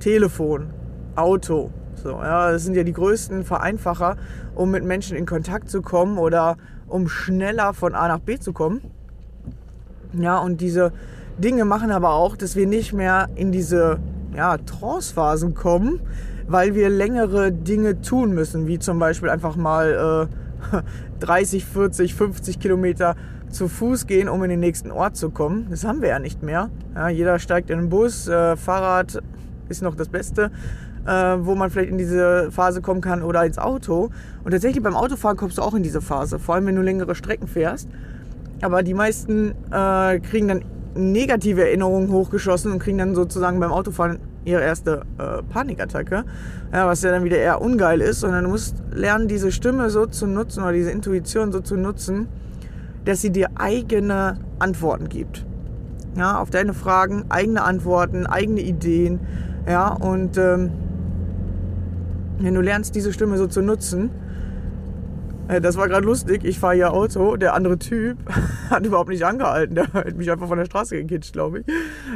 Telefon, 0.00 0.70
Auto, 1.16 1.70
so, 2.04 2.10
ja, 2.10 2.52
das 2.52 2.64
sind 2.64 2.76
ja 2.76 2.84
die 2.84 2.92
größten 2.92 3.44
Vereinfacher, 3.44 4.18
um 4.54 4.70
mit 4.70 4.84
Menschen 4.84 5.16
in 5.16 5.24
Kontakt 5.24 5.70
zu 5.70 5.80
kommen 5.80 6.18
oder 6.18 6.58
um 6.86 7.08
schneller 7.08 7.72
von 7.72 7.94
A 7.94 8.08
nach 8.08 8.18
B 8.18 8.38
zu 8.38 8.52
kommen. 8.52 8.82
Ja, 10.12 10.38
und 10.38 10.60
diese 10.60 10.92
Dinge 11.38 11.64
machen 11.64 11.90
aber 11.90 12.10
auch, 12.10 12.36
dass 12.36 12.56
wir 12.56 12.66
nicht 12.66 12.92
mehr 12.92 13.30
in 13.36 13.52
diese 13.52 14.00
ja, 14.36 14.58
Trance-Phasen 14.58 15.54
kommen, 15.54 16.00
weil 16.46 16.74
wir 16.74 16.90
längere 16.90 17.50
Dinge 17.50 18.02
tun 18.02 18.34
müssen, 18.34 18.66
wie 18.66 18.78
zum 18.78 18.98
Beispiel 18.98 19.30
einfach 19.30 19.56
mal 19.56 20.28
äh, 20.72 20.82
30, 21.20 21.64
40, 21.64 22.14
50 22.14 22.60
Kilometer 22.60 23.16
zu 23.48 23.66
Fuß 23.66 24.06
gehen, 24.06 24.28
um 24.28 24.44
in 24.44 24.50
den 24.50 24.60
nächsten 24.60 24.90
Ort 24.90 25.16
zu 25.16 25.30
kommen. 25.30 25.68
Das 25.70 25.84
haben 25.84 26.02
wir 26.02 26.10
ja 26.10 26.18
nicht 26.18 26.42
mehr. 26.42 26.68
Ja, 26.94 27.08
jeder 27.08 27.38
steigt 27.38 27.70
in 27.70 27.78
den 27.78 27.88
Bus, 27.88 28.28
äh, 28.28 28.56
Fahrrad 28.56 29.22
ist 29.70 29.80
noch 29.80 29.94
das 29.94 30.08
Beste 30.08 30.50
äh, 31.06 31.36
wo 31.38 31.54
man 31.54 31.70
vielleicht 31.70 31.90
in 31.90 31.98
diese 31.98 32.50
Phase 32.50 32.80
kommen 32.80 33.00
kann 33.00 33.22
oder 33.22 33.44
ins 33.44 33.58
Auto. 33.58 34.10
Und 34.44 34.50
tatsächlich 34.50 34.82
beim 34.82 34.96
Autofahren 34.96 35.36
kommst 35.36 35.58
du 35.58 35.62
auch 35.62 35.74
in 35.74 35.82
diese 35.82 36.00
Phase, 36.00 36.38
vor 36.38 36.54
allem 36.54 36.66
wenn 36.66 36.76
du 36.76 36.82
längere 36.82 37.14
Strecken 37.14 37.46
fährst. 37.46 37.88
Aber 38.62 38.82
die 38.82 38.94
meisten 38.94 39.54
äh, 39.70 40.20
kriegen 40.20 40.48
dann 40.48 40.64
negative 40.94 41.62
Erinnerungen 41.62 42.10
hochgeschossen 42.10 42.72
und 42.72 42.78
kriegen 42.78 42.98
dann 42.98 43.14
sozusagen 43.14 43.58
beim 43.60 43.72
Autofahren 43.72 44.20
ihre 44.44 44.62
erste 44.62 45.02
äh, 45.18 45.42
Panikattacke, 45.42 46.24
ja, 46.72 46.86
was 46.86 47.02
ja 47.02 47.10
dann 47.10 47.24
wieder 47.24 47.38
eher 47.38 47.60
ungeil 47.60 48.00
ist, 48.00 48.20
sondern 48.20 48.44
du 48.44 48.50
musst 48.50 48.76
lernen, 48.92 49.26
diese 49.26 49.50
Stimme 49.50 49.90
so 49.90 50.06
zu 50.06 50.26
nutzen 50.26 50.62
oder 50.62 50.72
diese 50.72 50.90
Intuition 50.90 51.50
so 51.50 51.60
zu 51.60 51.76
nutzen, 51.76 52.28
dass 53.04 53.22
sie 53.22 53.30
dir 53.30 53.48
eigene 53.56 54.38
Antworten 54.58 55.08
gibt. 55.08 55.44
Ja, 56.16 56.38
auf 56.38 56.50
deine 56.50 56.74
Fragen, 56.74 57.24
eigene 57.28 57.62
Antworten, 57.62 58.26
eigene 58.26 58.60
Ideen. 58.60 59.20
Ja, 59.66 59.88
und 59.88 60.38
ähm, 60.38 60.70
wenn 62.38 62.54
du 62.54 62.60
lernst, 62.60 62.94
diese 62.94 63.12
Stimme 63.12 63.36
so 63.38 63.46
zu 63.46 63.62
nutzen, 63.62 64.10
äh, 65.48 65.60
das 65.60 65.76
war 65.76 65.88
gerade 65.88 66.06
lustig. 66.06 66.44
Ich 66.44 66.58
fahre 66.58 66.74
hier 66.74 66.92
Auto. 66.92 67.36
Der 67.36 67.54
andere 67.54 67.78
Typ 67.78 68.18
hat 68.70 68.84
überhaupt 68.86 69.10
nicht 69.10 69.24
angehalten. 69.24 69.74
Der 69.74 69.92
hat 69.92 70.16
mich 70.16 70.30
einfach 70.30 70.48
von 70.48 70.58
der 70.58 70.64
Straße 70.64 70.96
gekitscht, 70.96 71.32
glaube 71.32 71.60
ich. 71.60 71.66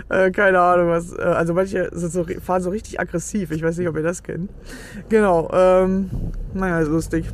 Äh, 0.09 0.31
keine 0.31 0.61
Ahnung 0.61 0.89
was. 0.89 1.13
Äh, 1.13 1.23
also 1.23 1.55
manche 1.55 1.91
so, 1.93 2.25
fahren 2.43 2.63
so 2.63 2.71
richtig 2.71 3.01
aggressiv. 3.01 3.51
Ich 3.51 3.63
weiß 3.63 3.79
nicht, 3.79 3.89
ob 3.89 3.97
ihr 3.97 4.03
das 4.03 4.23
kennt. 4.23 4.51
Genau. 5.09 5.51
Ähm, 5.53 6.11
naja, 6.55 6.81
ist 6.81 6.89
lustig. 6.89 7.27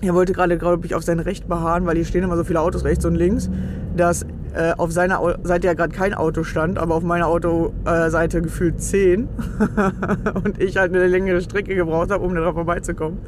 Er 0.00 0.14
wollte 0.14 0.32
gerade, 0.32 0.56
glaube 0.58 0.86
ich, 0.86 0.94
auf 0.94 1.02
sein 1.02 1.18
Recht 1.18 1.48
beharren, 1.48 1.84
weil 1.84 1.96
hier 1.96 2.04
stehen 2.04 2.22
immer 2.22 2.36
so 2.36 2.44
viele 2.44 2.60
Autos 2.60 2.84
rechts 2.84 3.04
und 3.04 3.16
links, 3.16 3.50
dass 3.98 4.24
äh, 4.54 4.72
auf 4.76 4.92
seiner 4.92 5.38
Seite 5.42 5.66
ja 5.66 5.74
gerade 5.74 5.94
kein 5.94 6.14
Auto 6.14 6.42
stand, 6.42 6.78
aber 6.78 6.94
auf 6.94 7.02
meiner 7.02 7.26
Autoseite 7.26 8.40
gefühlt 8.40 8.80
zehn. 8.80 9.28
und 10.44 10.60
ich 10.60 10.76
halt 10.76 10.94
eine 10.94 11.06
längere 11.06 11.40
Strecke 11.40 11.74
gebraucht 11.74 12.10
habe, 12.10 12.24
um 12.24 12.34
daran 12.34 12.54
vorbeizukommen. 12.54 13.18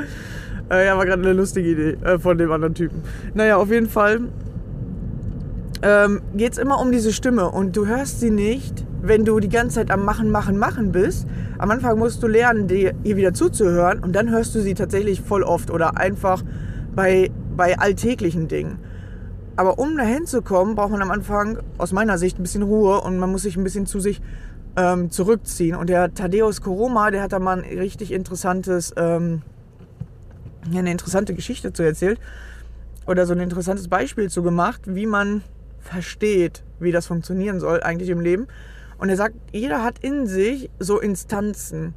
Äh, 0.71 0.87
ja, 0.87 0.97
war 0.97 1.05
gerade 1.05 1.23
eine 1.23 1.33
lustige 1.33 1.69
Idee 1.69 1.97
äh, 2.05 2.19
von 2.19 2.39
dem 2.39 2.51
anderen 2.53 2.75
Typen. 2.75 3.03
Naja, 3.35 3.57
auf 3.57 3.71
jeden 3.71 3.89
Fall 3.89 4.21
ähm, 5.83 6.21
geht 6.35 6.53
es 6.53 6.59
immer 6.59 6.81
um 6.81 6.93
diese 6.93 7.13
Stimme 7.13 7.51
und 7.51 7.77
du 7.77 7.87
hörst 7.87 8.21
sie 8.21 8.31
nicht, 8.31 8.85
wenn 9.03 9.25
du 9.25 9.41
die 9.41 9.49
ganze 9.49 9.77
Zeit 9.77 9.91
am 9.91 10.05
Machen, 10.05 10.31
Machen, 10.31 10.59
Machen 10.59 10.93
bist. 10.93 11.27
Am 11.59 11.71
Anfang 11.71 11.99
musst 11.99 12.23
du 12.23 12.27
lernen, 12.27 12.69
dir 12.69 12.93
ihr 13.03 13.17
wieder 13.17 13.35
zuzuhören 13.35 14.01
und 14.01 14.15
dann 14.15 14.31
hörst 14.31 14.55
du 14.55 14.61
sie 14.61 14.75
tatsächlich 14.75 15.21
voll 15.21 15.43
oft 15.43 15.71
oder 15.71 15.97
einfach 15.97 16.43
bei, 16.95 17.31
bei 17.57 17.79
alltäglichen 17.79 18.49
Dingen. 18.49 18.79
Aber 19.57 19.79
um 19.79 19.97
dahin 19.97 20.27
zu 20.27 20.43
kommen, 20.43 20.75
braucht 20.75 20.91
man 20.91 21.03
am 21.03 21.11
Anfang 21.11 21.59
aus 21.79 21.93
meiner 21.93 22.19
Sicht 22.19 22.39
ein 22.39 22.43
bisschen 22.43 22.63
Ruhe 22.63 23.01
und 23.01 23.19
man 23.19 23.31
muss 23.31 23.43
sich 23.43 23.57
ein 23.57 23.65
bisschen 23.65 23.87
zu 23.87 24.01
sich 24.01 24.21
ähm, 24.77 25.11
zurückziehen. 25.11 25.77
Und 25.77 25.91
der 25.91 26.15
Thaddeus 26.15 26.61
Koroma, 26.61 27.11
der 27.11 27.23
hat 27.23 27.33
da 27.33 27.39
mal 27.39 27.63
ein 27.63 27.79
richtig 27.79 28.13
interessantes, 28.13 28.95
ähm, 28.97 29.43
eine 30.73 30.91
interessante 30.91 31.35
Geschichte 31.35 31.73
zu 31.73 31.83
erzählt. 31.83 32.19
oder 33.07 33.27
so 33.27 33.33
ein 33.33 33.41
interessantes 33.41 33.89
Beispiel 33.89 34.31
zu 34.31 34.43
gemacht, 34.43 34.83
wie 34.85 35.07
man 35.07 35.43
versteht, 35.81 36.63
wie 36.79 36.93
das 36.93 37.07
funktionieren 37.07 37.59
soll 37.59 37.83
eigentlich 37.83 38.11
im 38.11 38.21
Leben. 38.21 38.47
Und 38.99 39.09
er 39.09 39.17
sagt, 39.17 39.35
jeder 39.53 39.83
hat 39.83 39.99
in 40.01 40.27
sich 40.27 40.71
so 40.79 41.01
Instanzen. 41.01 41.95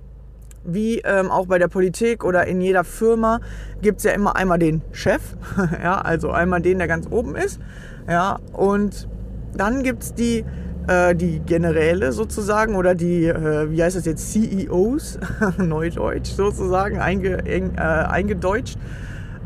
Wie 0.65 0.99
ähm, 0.99 1.29
auch 1.29 1.47
bei 1.47 1.59
der 1.59 1.67
Politik 1.67 2.23
oder 2.23 2.47
in 2.47 2.61
jeder 2.61 2.83
Firma 2.83 3.39
gibt 3.81 3.97
es 3.99 4.05
ja 4.05 4.11
immer 4.11 4.35
einmal 4.35 4.59
den 4.59 4.81
Chef, 4.91 5.21
ja, 5.83 5.99
also 5.99 6.31
einmal 6.31 6.61
den, 6.61 6.77
der 6.77 6.87
ganz 6.87 7.07
oben 7.09 7.35
ist. 7.35 7.59
Ja, 8.07 8.39
und 8.53 9.07
dann 9.55 9.83
gibt 9.83 10.03
es 10.03 10.13
die, 10.13 10.45
äh, 10.87 11.15
die 11.15 11.39
Generäle 11.39 12.11
sozusagen 12.11 12.75
oder 12.75 12.95
die, 12.95 13.25
äh, 13.25 13.69
wie 13.71 13.83
heißt 13.83 13.97
das 13.97 14.05
jetzt, 14.05 14.31
CEOs, 14.31 15.19
Neudeutsch 15.57 16.31
sozusagen, 16.31 16.99
einge, 16.99 17.45
äh, 17.45 17.71
eingedeutscht 17.77 18.77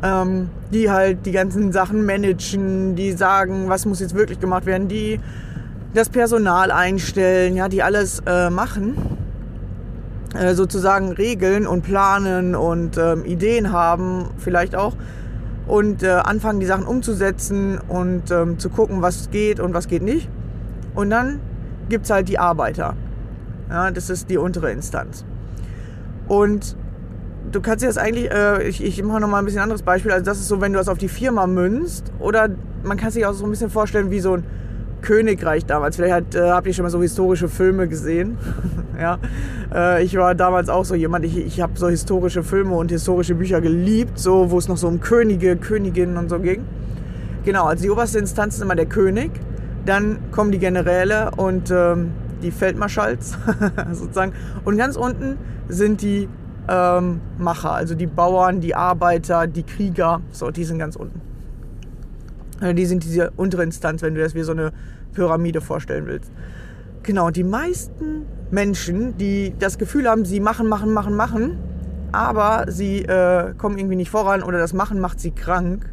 ähm, 0.03 0.49
die 0.71 0.91
halt 0.91 1.25
die 1.25 1.31
ganzen 1.31 1.71
Sachen 1.71 2.05
managen, 2.05 2.95
die 2.95 3.11
sagen, 3.13 3.69
was 3.69 3.85
muss 3.85 3.99
jetzt 3.99 4.15
wirklich 4.15 4.39
gemacht 4.39 4.65
werden, 4.65 4.87
die 4.87 5.19
das 5.93 6.09
Personal 6.09 6.71
einstellen, 6.71 7.55
ja, 7.55 7.69
die 7.69 7.81
alles 7.81 8.21
äh, 8.25 8.49
machen, 8.49 8.95
äh, 10.35 10.53
sozusagen 10.53 11.11
regeln 11.11 11.67
und 11.67 11.83
planen 11.83 12.55
und 12.55 12.97
ähm, 12.97 13.25
Ideen 13.25 13.71
haben, 13.71 14.29
vielleicht 14.37 14.75
auch 14.75 14.93
und 15.67 16.01
äh, 16.01 16.09
anfangen 16.09 16.59
die 16.59 16.65
Sachen 16.65 16.85
umzusetzen 16.85 17.79
und 17.87 18.31
ähm, 18.31 18.57
zu 18.57 18.69
gucken, 18.69 19.01
was 19.01 19.29
geht 19.29 19.59
und 19.59 19.73
was 19.73 19.87
geht 19.87 20.01
nicht. 20.01 20.29
Und 20.95 21.09
dann 21.09 21.39
gibt 21.89 22.05
es 22.05 22.11
halt 22.11 22.29
die 22.29 22.39
Arbeiter. 22.39 22.95
Ja, 23.69 23.91
das 23.91 24.09
ist 24.09 24.29
die 24.29 24.37
untere 24.37 24.71
Instanz. 24.71 25.25
Und 26.27 26.77
du 27.51 27.61
kannst 27.61 27.83
dir 27.83 27.87
das 27.87 27.97
eigentlich, 27.97 28.31
äh, 28.31 28.63
ich, 28.67 28.83
ich 28.83 29.03
mache 29.03 29.19
nochmal 29.19 29.41
ein 29.41 29.45
bisschen 29.45 29.61
anderes 29.61 29.81
Beispiel. 29.81 30.11
Also 30.11 30.23
das 30.23 30.39
ist 30.39 30.47
so, 30.47 30.61
wenn 30.61 30.71
du 30.71 30.79
das 30.79 30.87
auf 30.87 30.97
die 30.97 31.09
Firma 31.09 31.47
münzt 31.47 32.11
oder 32.19 32.49
man 32.83 32.97
kann 32.97 33.11
sich 33.11 33.25
auch 33.25 33.33
so 33.33 33.43
ein 33.43 33.49
bisschen 33.49 33.69
vorstellen 33.69 34.09
wie 34.09 34.21
so 34.21 34.35
ein 34.35 34.43
Königreich 35.01 35.65
damals. 35.65 35.95
Vielleicht 35.95 36.35
äh, 36.35 36.49
habt 36.49 36.67
ihr 36.67 36.73
schon 36.73 36.83
mal 36.83 36.89
so 36.89 37.01
historische 37.01 37.47
Filme 37.47 37.87
gesehen. 37.87 38.37
ja, 38.99 39.19
äh, 39.73 40.03
ich 40.03 40.15
war 40.17 40.35
damals 40.35 40.69
auch 40.69 40.85
so 40.85 40.95
jemand. 40.95 41.25
Ich, 41.25 41.37
ich 41.37 41.61
habe 41.61 41.73
so 41.75 41.87
historische 41.87 42.43
Filme 42.43 42.75
und 42.75 42.91
historische 42.91 43.35
Bücher 43.35 43.61
geliebt, 43.61 44.19
so 44.19 44.51
wo 44.51 44.57
es 44.57 44.67
noch 44.67 44.77
so 44.77 44.87
um 44.87 44.99
Könige, 44.99 45.57
Königinnen 45.57 46.17
und 46.17 46.29
so 46.29 46.39
ging. 46.39 46.65
Genau, 47.45 47.65
also 47.65 47.83
die 47.83 47.89
oberste 47.89 48.19
Instanz 48.19 48.55
ist 48.55 48.61
immer 48.61 48.75
der 48.75 48.87
König. 48.87 49.31
Dann 49.85 50.19
kommen 50.31 50.51
die 50.51 50.59
Generäle 50.59 51.31
und 51.37 51.71
ähm, 51.71 52.11
die 52.41 52.51
Feldmarschalls 52.51 53.37
sozusagen. 53.93 54.33
Und 54.65 54.77
ganz 54.77 54.95
unten 54.95 55.37
sind 55.69 56.01
die 56.01 56.27
ähm, 56.67 57.21
Macher, 57.37 57.71
also 57.71 57.95
die 57.95 58.07
Bauern, 58.07 58.59
die 58.59 58.75
Arbeiter, 58.75 59.47
die 59.47 59.63
Krieger, 59.63 60.21
so, 60.31 60.51
die 60.51 60.65
sind 60.65 60.79
ganz 60.79 60.95
unten. 60.95 61.21
Also 62.59 62.73
die 62.73 62.85
sind 62.85 63.03
diese 63.03 63.31
untere 63.35 63.63
Instanz, 63.63 64.01
wenn 64.01 64.15
du 64.15 64.21
das 64.21 64.35
wie 64.35 64.43
so 64.43 64.51
eine 64.51 64.71
Pyramide 65.13 65.61
vorstellen 65.61 66.07
willst. 66.07 66.31
Genau, 67.03 67.29
die 67.29 67.43
meisten 67.43 68.25
Menschen, 68.51 69.17
die 69.17 69.53
das 69.57 69.77
Gefühl 69.77 70.09
haben, 70.09 70.25
sie 70.25 70.39
machen, 70.39 70.67
machen, 70.67 70.91
machen, 70.91 71.15
machen, 71.15 71.57
aber 72.11 72.65
sie 72.69 73.03
äh, 73.03 73.53
kommen 73.57 73.77
irgendwie 73.77 73.95
nicht 73.95 74.09
voran 74.09 74.43
oder 74.43 74.57
das 74.57 74.73
Machen 74.73 74.99
macht 74.99 75.19
sie 75.19 75.31
krank, 75.31 75.89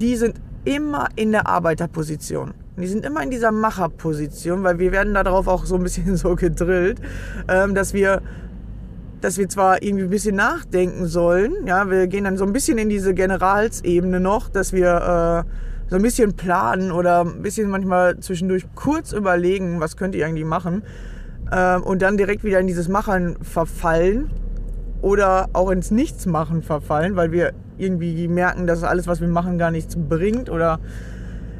die 0.00 0.16
sind 0.16 0.36
immer 0.64 1.08
in 1.16 1.32
der 1.32 1.46
Arbeiterposition. 1.46 2.52
Die 2.76 2.86
sind 2.86 3.06
immer 3.06 3.22
in 3.22 3.30
dieser 3.30 3.52
Macherposition, 3.52 4.62
weil 4.62 4.78
wir 4.78 4.92
werden 4.92 5.14
darauf 5.14 5.48
auch 5.48 5.64
so 5.64 5.76
ein 5.76 5.82
bisschen 5.82 6.16
so 6.18 6.34
gedrillt, 6.34 7.00
ähm, 7.48 7.74
dass 7.74 7.94
wir 7.94 8.22
dass 9.22 9.38
wir 9.38 9.48
zwar 9.48 9.82
irgendwie 9.82 10.04
ein 10.04 10.10
bisschen 10.10 10.36
nachdenken 10.36 11.06
sollen, 11.06 11.66
ja, 11.66 11.90
wir 11.90 12.06
gehen 12.06 12.24
dann 12.24 12.36
so 12.36 12.44
ein 12.44 12.52
bisschen 12.52 12.76
in 12.76 12.90
diese 12.90 13.14
Generalsebene 13.14 14.20
noch, 14.20 14.50
dass 14.50 14.74
wir 14.74 15.44
äh, 15.46 15.50
so 15.88 15.96
ein 15.96 16.02
bisschen 16.02 16.34
planen 16.34 16.90
oder 16.90 17.20
ein 17.20 17.42
bisschen 17.42 17.70
manchmal 17.70 18.18
zwischendurch 18.18 18.66
kurz 18.74 19.12
überlegen, 19.12 19.80
was 19.80 19.96
könnt 19.96 20.14
ihr 20.14 20.26
eigentlich 20.26 20.44
machen 20.44 20.82
äh, 21.50 21.76
und 21.76 22.02
dann 22.02 22.16
direkt 22.16 22.44
wieder 22.44 22.60
in 22.60 22.66
dieses 22.66 22.88
Machen 22.88 23.36
verfallen 23.42 24.30
oder 25.02 25.48
auch 25.52 25.70
ins 25.70 25.90
Nichtsmachen 25.90 26.62
verfallen, 26.62 27.16
weil 27.16 27.30
wir 27.30 27.52
irgendwie 27.78 28.26
merken, 28.28 28.66
dass 28.66 28.82
alles, 28.82 29.06
was 29.06 29.20
wir 29.20 29.28
machen, 29.28 29.58
gar 29.58 29.70
nichts 29.70 29.96
bringt 29.96 30.50
oder 30.50 30.80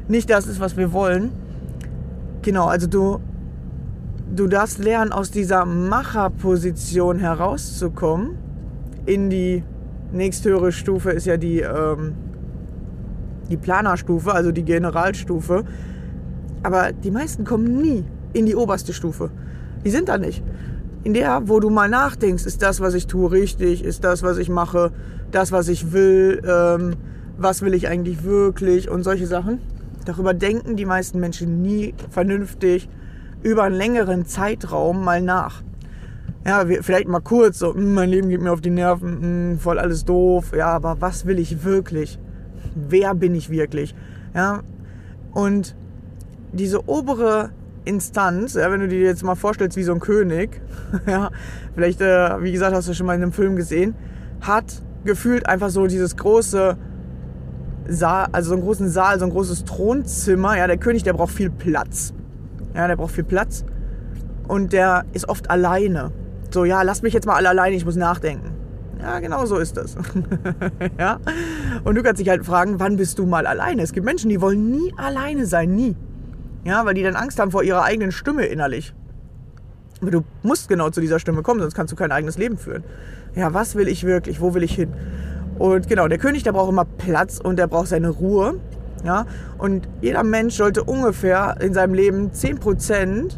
nicht 0.07 0.29
das 0.29 0.47
ist, 0.47 0.59
was 0.59 0.75
wir 0.75 0.91
wollen. 0.91 1.31
Genau, 2.41 2.65
also 2.67 2.87
du 2.87 3.19
du 4.33 4.47
darfst 4.47 4.79
lernen, 4.79 5.11
aus 5.11 5.31
dieser 5.31 5.65
Macherposition 5.65 7.19
herauszukommen. 7.19 8.37
In 9.05 9.29
die 9.29 9.63
nächsthöhere 10.11 10.71
Stufe 10.71 11.11
ist 11.11 11.25
ja 11.25 11.37
die, 11.37 11.61
ähm, 11.61 12.13
die 13.49 13.57
Planerstufe, 13.57 14.33
also 14.33 14.51
die 14.51 14.63
Generalstufe. 14.63 15.63
Aber 16.63 16.91
die 16.91 17.11
meisten 17.11 17.43
kommen 17.43 17.81
nie 17.81 18.03
in 18.33 18.45
die 18.45 18.55
oberste 18.55 18.93
Stufe. 18.93 19.29
Die 19.85 19.89
sind 19.89 20.09
da 20.09 20.17
nicht. 20.17 20.43
In 21.03 21.13
der, 21.13 21.47
wo 21.47 21.59
du 21.59 21.69
mal 21.69 21.89
nachdenkst, 21.89 22.45
ist 22.45 22.61
das, 22.61 22.81
was 22.81 22.93
ich 22.93 23.07
tue, 23.07 23.31
richtig? 23.31 23.83
Ist 23.83 24.03
das, 24.03 24.23
was 24.23 24.37
ich 24.37 24.49
mache, 24.49 24.91
das, 25.31 25.51
was 25.51 25.67
ich 25.69 25.93
will? 25.93 26.41
Ähm, 26.45 26.95
was 27.37 27.61
will 27.61 27.73
ich 27.73 27.87
eigentlich 27.87 28.23
wirklich? 28.23 28.89
Und 28.89 29.03
solche 29.03 29.27
Sachen. 29.27 29.59
Darüber 30.05 30.33
denken 30.33 30.75
die 30.75 30.85
meisten 30.85 31.19
Menschen 31.19 31.61
nie 31.61 31.93
vernünftig 32.09 32.89
über 33.43 33.63
einen 33.63 33.75
längeren 33.75 34.25
Zeitraum 34.25 35.03
mal 35.03 35.21
nach. 35.21 35.61
Ja, 36.45 36.63
vielleicht 36.81 37.07
mal 37.07 37.19
kurz, 37.19 37.59
so, 37.59 37.73
hm, 37.73 37.93
mein 37.93 38.09
Leben 38.09 38.29
geht 38.29 38.41
mir 38.41 38.51
auf 38.51 38.61
die 38.61 38.69
Nerven, 38.69 39.21
hm, 39.21 39.59
voll 39.59 39.79
alles 39.79 40.05
doof. 40.05 40.53
Ja, 40.55 40.67
aber 40.67 40.97
was 40.99 41.25
will 41.25 41.39
ich 41.39 41.63
wirklich? 41.63 42.19
Wer 42.89 43.15
bin 43.15 43.35
ich 43.35 43.49
wirklich? 43.49 43.95
Ja, 44.33 44.61
und 45.33 45.75
diese 46.51 46.87
obere 46.87 47.51
Instanz, 47.85 48.53
ja, 48.55 48.71
wenn 48.71 48.81
du 48.81 48.87
dir 48.87 48.99
jetzt 48.99 49.23
mal 49.23 49.35
vorstellst 49.35 49.77
wie 49.77 49.83
so 49.83 49.93
ein 49.93 49.99
König, 49.99 50.61
ja, 51.07 51.31
vielleicht, 51.73 52.01
äh, 52.01 52.41
wie 52.43 52.51
gesagt, 52.51 52.75
hast 52.75 52.87
du 52.87 52.93
schon 52.93 53.05
mal 53.05 53.15
in 53.15 53.23
einem 53.23 53.31
Film 53.31 53.55
gesehen, 53.55 53.95
hat 54.41 54.81
gefühlt 55.05 55.47
einfach 55.47 55.69
so 55.69 55.87
dieses 55.87 56.17
große 56.17 56.77
Saal, 57.87 58.27
also 58.31 58.49
so 58.49 58.55
einen 58.55 58.63
großen 58.63 58.89
Saal, 58.89 59.19
so 59.19 59.25
ein 59.25 59.31
großes 59.31 59.63
Thronzimmer. 59.63 60.57
Ja, 60.57 60.67
der 60.67 60.77
König, 60.77 61.03
der 61.03 61.13
braucht 61.13 61.31
viel 61.31 61.49
Platz. 61.49 62.13
Ja, 62.75 62.87
der 62.87 62.97
braucht 62.97 63.11
viel 63.11 63.23
Platz. 63.23 63.65
Und 64.47 64.73
der 64.73 65.05
ist 65.13 65.29
oft 65.29 65.49
alleine. 65.49 66.11
So, 66.51 66.65
ja, 66.65 66.81
lass 66.81 67.01
mich 67.01 67.13
jetzt 67.13 67.25
mal 67.25 67.35
alle 67.35 67.49
alleine, 67.49 67.75
ich 67.75 67.85
muss 67.85 67.95
nachdenken. 67.95 68.56
Ja, 68.99 69.19
genau 69.19 69.45
so 69.45 69.57
ist 69.57 69.77
das. 69.77 69.95
ja. 70.99 71.19
Und 71.83 71.95
du 71.95 72.03
kannst 72.03 72.19
dich 72.19 72.29
halt 72.29 72.45
fragen, 72.45 72.79
wann 72.79 72.97
bist 72.97 73.19
du 73.19 73.25
mal 73.25 73.45
alleine? 73.45 73.81
Es 73.81 73.93
gibt 73.93 74.05
Menschen, 74.05 74.29
die 74.29 74.41
wollen 74.41 74.71
nie 74.71 74.93
alleine 74.97 75.45
sein, 75.45 75.75
nie. 75.75 75.95
Ja, 76.63 76.85
weil 76.85 76.95
die 76.95 77.03
dann 77.03 77.15
Angst 77.15 77.39
haben 77.39 77.51
vor 77.51 77.63
ihrer 77.63 77.83
eigenen 77.83 78.11
Stimme 78.11 78.45
innerlich. 78.45 78.93
Aber 80.01 80.11
du 80.11 80.23
musst 80.43 80.69
genau 80.69 80.89
zu 80.89 81.01
dieser 81.01 81.19
Stimme 81.19 81.41
kommen, 81.41 81.59
sonst 81.59 81.75
kannst 81.75 81.91
du 81.91 81.95
kein 81.95 82.11
eigenes 82.11 82.37
Leben 82.37 82.57
führen. 82.57 82.83
Ja, 83.35 83.53
was 83.53 83.75
will 83.75 83.87
ich 83.87 84.03
wirklich? 84.03 84.41
Wo 84.41 84.53
will 84.53 84.63
ich 84.63 84.75
hin? 84.75 84.93
Und 85.59 85.87
genau, 85.87 86.07
der 86.07 86.17
König, 86.17 86.43
der 86.43 86.51
braucht 86.51 86.69
immer 86.69 86.85
Platz 86.85 87.39
und 87.39 87.57
der 87.57 87.67
braucht 87.67 87.87
seine 87.87 88.09
Ruhe. 88.09 88.59
Ja? 89.03 89.25
Und 89.57 89.87
jeder 90.01 90.23
Mensch 90.23 90.55
sollte 90.55 90.83
ungefähr 90.83 91.55
in 91.61 91.73
seinem 91.73 91.93
Leben 91.93 92.31
10% 92.31 93.37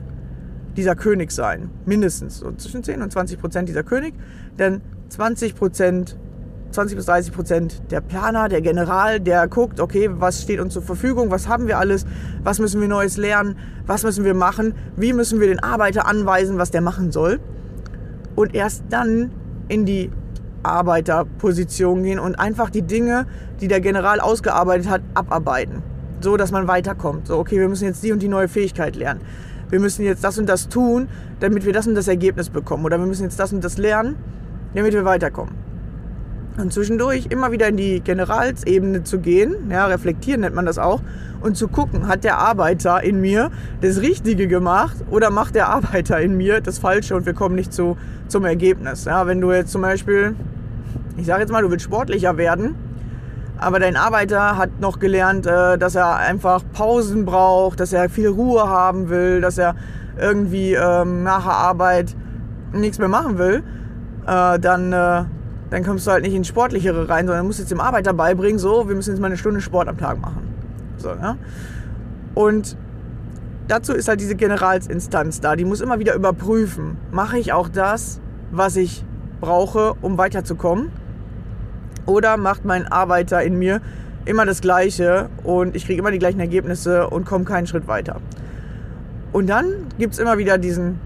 dieser 0.76 0.96
König 0.96 1.32
sein. 1.32 1.70
Mindestens. 1.86 2.40
So 2.40 2.52
zwischen 2.54 2.84
10 2.84 3.02
und 3.02 3.14
20% 3.14 3.64
dieser 3.64 3.84
König. 3.84 4.14
Denn 4.58 4.82
20%, 5.10 6.16
20 6.72 6.96
bis 6.96 7.10
30% 7.10 7.88
der 7.90 8.02
Planer, 8.02 8.48
der 8.48 8.62
General, 8.62 9.20
der 9.20 9.48
guckt, 9.48 9.80
okay, 9.80 10.10
was 10.12 10.42
steht 10.42 10.60
uns 10.60 10.74
zur 10.74 10.84
Verfügung, 10.84 11.32
was 11.32 11.48
haben 11.48 11.68
wir 11.68 11.80
alles, 11.80 12.06
was 12.44 12.60
müssen 12.60 12.80
wir 12.80 12.88
Neues 12.88 13.18
lernen, 13.18 13.58
was 13.86 14.04
müssen 14.04 14.24
wir 14.24 14.34
machen, 14.36 14.76
wie 14.96 15.14
müssen 15.14 15.40
wir 15.40 15.48
den 15.48 15.60
Arbeiter 15.60 16.08
anweisen, 16.08 16.58
was 16.58 16.72
der 16.72 16.82
machen 16.82 17.12
soll. 17.12 17.40
Und 18.36 18.54
erst 18.54 18.84
dann 18.90 19.32
in 19.68 19.86
die 19.86 20.12
Arbeiterposition 20.64 22.04
gehen 22.04 22.20
und 22.20 22.36
einfach 22.36 22.70
die 22.70 22.82
Dinge, 22.82 23.26
die 23.62 23.68
der 23.68 23.82
General 23.82 24.20
ausgearbeitet 24.20 24.90
hat, 24.90 25.02
abarbeiten. 25.14 25.82
So, 26.22 26.38
dass 26.38 26.52
man 26.52 26.68
weiterkommt. 26.68 27.28
So, 27.28 27.38
okay, 27.38 27.60
wir 27.60 27.70
müssen 27.70 27.86
jetzt 27.86 28.04
die 28.04 28.12
und 28.12 28.22
die 28.22 28.28
neue 28.28 28.48
Fähigkeit 28.48 28.96
lernen. 28.96 29.22
Wir 29.70 29.80
müssen 29.80 30.04
jetzt 30.04 30.24
das 30.24 30.38
und 30.38 30.48
das 30.50 30.68
tun, 30.68 31.08
damit 31.40 31.66
wir 31.66 31.74
das 31.74 31.88
und 31.88 31.96
das 31.96 32.08
Ergebnis 32.08 32.50
bekommen. 32.50 32.86
Oder 32.86 33.00
wir 33.00 33.06
müssen 33.06 33.24
jetzt 33.24 33.40
das 33.40 33.54
und 33.54 33.64
das 33.64 33.78
lernen, 33.78 34.16
damit 34.74 34.94
wir 34.94 35.06
weiterkommen. 35.06 35.56
Und 36.58 36.74
zwischendurch 36.74 37.28
immer 37.28 37.52
wieder 37.52 37.68
in 37.70 37.78
die 37.78 38.02
Generalsebene 38.02 39.04
zu 39.04 39.20
gehen, 39.20 39.70
ja, 39.72 39.86
reflektieren 39.86 40.42
nennt 40.42 40.56
man 40.56 40.66
das 40.66 40.78
auch, 40.78 41.02
und 41.42 41.56
zu 41.56 41.70
gucken, 41.70 42.08
hat 42.08 42.26
der 42.26 42.38
Arbeiter 42.38 43.02
in 43.02 43.22
mir 43.22 43.50
das 43.82 44.02
Richtige 44.02 44.48
gemacht 44.48 44.98
oder 45.10 45.30
macht 45.30 45.56
der 45.56 45.70
Arbeiter 45.70 46.20
in 46.20 46.36
mir 46.36 46.60
das 46.60 46.80
Falsche 46.80 47.16
und 47.16 47.26
wir 47.26 47.34
kommen 47.34 47.56
nicht 47.56 47.74
zu, 47.74 47.98
zum 48.28 48.44
Ergebnis. 48.44 49.06
Ja, 49.06 49.26
wenn 49.26 49.40
du 49.40 49.52
jetzt 49.52 49.72
zum 49.72 49.82
Beispiel, 49.82 50.36
ich 51.18 51.26
sage 51.26 51.42
jetzt 51.42 51.52
mal, 51.52 51.62
du 51.62 51.72
willst 51.72 51.86
sportlicher 51.86 52.36
werden, 52.38 52.76
aber 53.58 53.80
dein 53.80 53.98
Arbeiter 53.98 54.58
hat 54.58 54.80
noch 54.80 55.00
gelernt, 55.00 55.46
äh, 55.46 55.78
dass 55.78 55.96
er 55.96 56.16
einfach 56.18 56.64
Pausen 56.74 57.26
braucht, 57.26 57.80
dass 57.80 57.94
er 57.94 58.10
viel 58.10 58.30
Ruhe 58.30 58.68
haben 58.68 59.10
will, 59.10 59.42
dass 59.42 59.58
er 59.58 59.76
irgendwie 60.20 60.74
ähm, 60.74 61.24
nach 61.24 61.44
der 61.44 61.54
Arbeit 61.54 62.16
nichts 62.74 63.00
mehr 63.00 63.08
machen 63.08 63.38
will, 63.38 63.64
äh, 64.30 64.60
dann 64.60 64.94
äh, 64.94 65.24
dann 65.70 65.84
kommst 65.84 66.08
du 66.08 66.12
halt 66.12 66.24
nicht 66.24 66.34
ins 66.34 66.48
Sportlichere 66.48 67.10
rein, 67.10 67.28
sondern 67.28 67.46
musst 67.46 67.60
jetzt 67.60 67.72
dem 67.72 67.80
Arbeiter 67.80 68.14
beibringen, 68.14 68.60
so, 68.60 68.88
wir 68.88 68.96
müssen 68.96 69.12
jetzt 69.12 69.20
mal 69.20 69.28
eine 69.28 69.38
Stunde 69.38 69.62
Sport 69.62 69.88
am 69.88 69.98
Tag 69.98 70.20
machen. 70.20 70.54
So, 70.98 71.10
ja. 71.10 71.38
Und 72.34 72.76
dazu 73.68 73.94
ist 73.94 74.08
halt 74.08 74.20
diese 74.20 74.36
Generalsinstanz 74.36 75.42
da, 75.42 75.56
die 75.56 75.66
muss 75.66 75.82
immer 75.82 76.00
wieder 76.00 76.16
überprüfen, 76.16 76.98
mache 77.12 77.38
ich 77.38 77.54
auch 77.54 77.70
das, 77.70 78.20
was 78.52 78.76
ich 78.76 79.06
brauche, 79.40 79.94
um 80.02 80.18
weiterzukommen? 80.18 80.92
Oder 82.06 82.38
macht 82.38 82.66
mein 82.66 82.92
Arbeiter 82.92 83.44
in 83.44 83.60
mir 83.60 83.82
immer 84.26 84.46
das 84.46 84.62
Gleiche 84.62 85.30
und 85.44 85.76
ich 85.76 85.86
kriege 85.86 86.00
immer 86.00 86.12
die 86.12 86.18
gleichen 86.18 86.40
Ergebnisse 86.40 87.08
und 87.08 87.26
komme 87.26 87.46
keinen 87.46 87.68
Schritt 87.68 87.88
weiter? 87.88 88.20
Und 89.32 89.48
dann 89.48 89.66
gibt 90.00 90.14
es 90.14 90.20
immer 90.20 90.40
wieder 90.40 90.58
diesen 90.58 91.00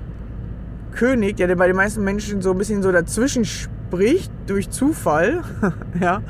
König, 0.95 1.37
der 1.37 1.55
bei 1.55 1.67
den 1.67 1.75
meisten 1.75 2.03
Menschen 2.03 2.41
so 2.41 2.51
ein 2.51 2.57
bisschen 2.57 2.81
so 2.81 2.91
dazwischen 2.91 3.45
spricht, 3.45 4.31
durch 4.47 4.69
Zufall. 4.69 5.41
ja, 5.99 6.21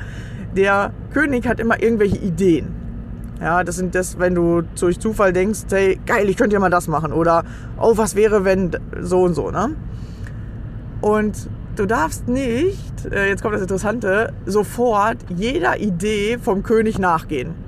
der 0.56 0.92
König 1.12 1.46
hat 1.46 1.60
immer 1.60 1.82
irgendwelche 1.82 2.16
Ideen. 2.18 2.74
Ja, 3.40 3.64
das 3.64 3.76
sind 3.76 3.94
das, 3.94 4.18
wenn 4.18 4.34
du 4.34 4.62
durch 4.78 5.00
Zufall 5.00 5.32
denkst, 5.32 5.60
hey, 5.70 5.98
geil, 6.06 6.28
ich 6.28 6.36
könnte 6.36 6.54
ja 6.54 6.60
mal 6.60 6.70
das 6.70 6.88
machen. 6.88 7.12
Oder, 7.12 7.44
oh, 7.78 7.96
was 7.96 8.14
wäre, 8.14 8.44
wenn 8.44 8.70
so 9.00 9.22
und 9.22 9.34
so, 9.34 9.50
ne? 9.50 9.74
Und 11.00 11.48
du 11.76 11.86
darfst 11.86 12.28
nicht, 12.28 13.06
äh, 13.10 13.28
jetzt 13.28 13.42
kommt 13.42 13.54
das 13.54 13.62
Interessante, 13.62 14.32
sofort 14.46 15.18
jeder 15.28 15.78
Idee 15.78 16.38
vom 16.38 16.62
König 16.62 16.98
nachgehen. 16.98 17.63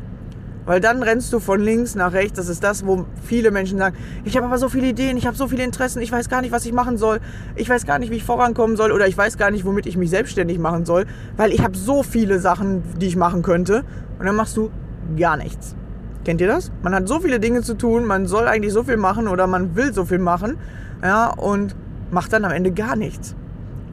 Weil 0.66 0.80
dann 0.80 1.02
rennst 1.02 1.32
du 1.32 1.38
von 1.38 1.61
links 1.61 1.94
nach 1.94 2.12
rechts. 2.12 2.37
Das 2.37 2.49
ist 2.49 2.62
das, 2.62 2.85
wo 2.85 3.06
viele 3.23 3.52
Menschen 3.52 3.78
sagen, 3.78 3.96
ich 4.25 4.37
habe 4.37 4.46
aber 4.46 4.58
so 4.58 4.68
viele 4.68 4.88
Ideen, 4.88 5.16
ich 5.16 5.26
habe 5.26 5.37
so 5.37 5.46
viele 5.46 5.62
Interessen, 5.62 6.02
ich 6.02 6.11
weiß 6.11 6.28
gar 6.28 6.42
nicht, 6.42 6.52
was 6.52 6.66
ich 6.66 6.73
machen 6.73 6.99
soll. 6.99 7.20
Ich 7.54 7.68
weiß 7.68 7.87
gar 7.87 8.00
nicht, 8.00 8.11
wie 8.11 8.16
ich 8.16 8.25
vorankommen 8.25 8.76
soll 8.76 8.90
oder 8.90 9.06
ich 9.06 9.16
weiß 9.16 9.38
gar 9.38 9.52
nicht, 9.52 9.64
womit 9.64 9.87
ich 9.87 9.96
mich 9.96 10.11
selbstständig 10.11 10.58
machen 10.58 10.85
soll, 10.85 11.06
weil 11.37 11.52
ich 11.52 11.62
habe 11.62 11.76
so 11.76 12.02
viele 12.02 12.40
Sachen, 12.40 12.82
die 13.00 13.06
ich 13.06 13.16
machen 13.16 13.42
könnte. 13.42 13.85
Und 14.18 14.26
dann 14.26 14.35
machst 14.35 14.56
du 14.56 14.70
gar 15.16 15.37
nichts. 15.37 15.76
Kennt 16.25 16.40
ihr 16.40 16.49
das? 16.49 16.73
Man 16.82 16.92
hat 16.92 17.06
so 17.06 17.20
viele 17.20 17.38
Dinge 17.38 17.62
zu 17.62 17.75
tun, 17.75 18.04
man 18.04 18.26
soll 18.26 18.49
eigentlich 18.49 18.73
so 18.73 18.82
viel 18.82 18.96
machen 18.96 19.28
oder 19.28 19.46
man 19.46 19.76
will 19.76 19.94
so 19.94 20.04
viel 20.04 20.18
machen, 20.18 20.56
ja, 21.00 21.28
und 21.28 21.76
macht 22.11 22.32
dann 22.32 22.44
am 22.44 22.50
Ende 22.50 22.73
gar 22.73 22.96
nichts. 22.96 23.37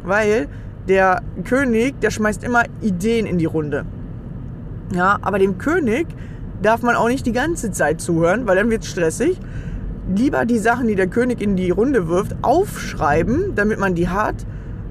Weil 0.03 0.47
der 0.87 1.21
König, 1.43 2.01
der 2.01 2.09
schmeißt 2.09 2.43
immer 2.43 2.63
Ideen 2.81 3.27
in 3.27 3.37
die 3.37 3.45
Runde. 3.45 3.85
Ja, 4.91 5.19
aber 5.21 5.37
dem 5.37 5.59
König 5.59 6.07
darf 6.63 6.81
man 6.81 6.95
auch 6.95 7.07
nicht 7.07 7.25
die 7.25 7.31
ganze 7.31 7.71
Zeit 7.71 8.01
zuhören, 8.01 8.47
weil 8.47 8.55
dann 8.55 8.69
wird 8.69 8.83
es 8.83 8.89
stressig. 8.89 9.37
Lieber 10.15 10.45
die 10.45 10.57
Sachen, 10.57 10.87
die 10.87 10.95
der 10.95 11.07
König 11.07 11.41
in 11.41 11.55
die 11.55 11.69
Runde 11.69 12.07
wirft, 12.07 12.35
aufschreiben, 12.41 13.55
damit 13.55 13.79
man 13.79 13.95
die 13.95 14.09
hat 14.09 14.35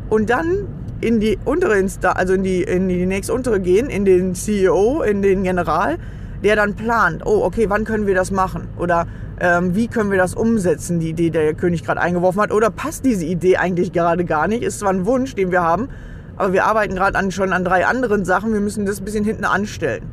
und 0.09 0.31
dann 0.31 0.69
in 1.01 1.21
die 1.21 1.39
untere 1.45 1.79
Instanz, 1.79 2.17
also 2.17 2.35
in 2.35 2.43
die, 2.43 2.63
in 2.63 2.89
die 2.89 3.07
nächste 3.07 3.35
untere 3.35 3.61
gehen, 3.61 3.91
in 3.91 4.05
den 4.05 4.35
CEO, 4.35 5.03
in 5.03 5.21
den 5.21 5.43
General, 5.43 5.99
der 6.45 6.57
dann 6.57 6.75
plant, 6.75 7.27
oh, 7.27 7.43
okay, 7.45 7.69
wann 7.69 7.85
können 7.85 8.07
wir 8.07 8.15
das 8.15 8.31
machen? 8.31 8.69
Oder 8.79 9.07
ähm, 9.41 9.75
wie 9.75 9.89
können 9.89 10.11
wir 10.11 10.19
das 10.19 10.35
umsetzen, 10.35 11.01
die 11.01 11.11
Idee, 11.11 11.25
die 11.25 11.31
der 11.31 11.55
König 11.55 11.85
gerade 11.85 12.01
eingeworfen 12.01 12.41
hat? 12.41 12.53
Oder 12.53 12.71
passt 12.71 13.05
diese 13.05 13.25
Idee 13.25 13.57
eigentlich 13.57 13.93
gerade 13.93 14.25
gar 14.25 14.49
nicht? 14.49 14.63
Ist 14.63 14.79
zwar 14.79 14.91
ein 14.91 15.05
Wunsch, 15.05 15.35
den 15.35 15.51
wir 15.51 15.63
haben, 15.63 15.89
aber 16.37 16.53
wir 16.53 16.65
arbeiten 16.65 16.95
gerade 16.95 17.19
an, 17.19 17.31
schon 17.31 17.53
an 17.53 17.65
drei 17.65 17.87
anderen 17.87 18.25
Sachen, 18.25 18.53
wir 18.53 18.61
müssen 18.61 18.87
das 18.87 19.01
ein 19.01 19.05
bisschen 19.05 19.25
hinten 19.25 19.45
anstellen. 19.45 20.05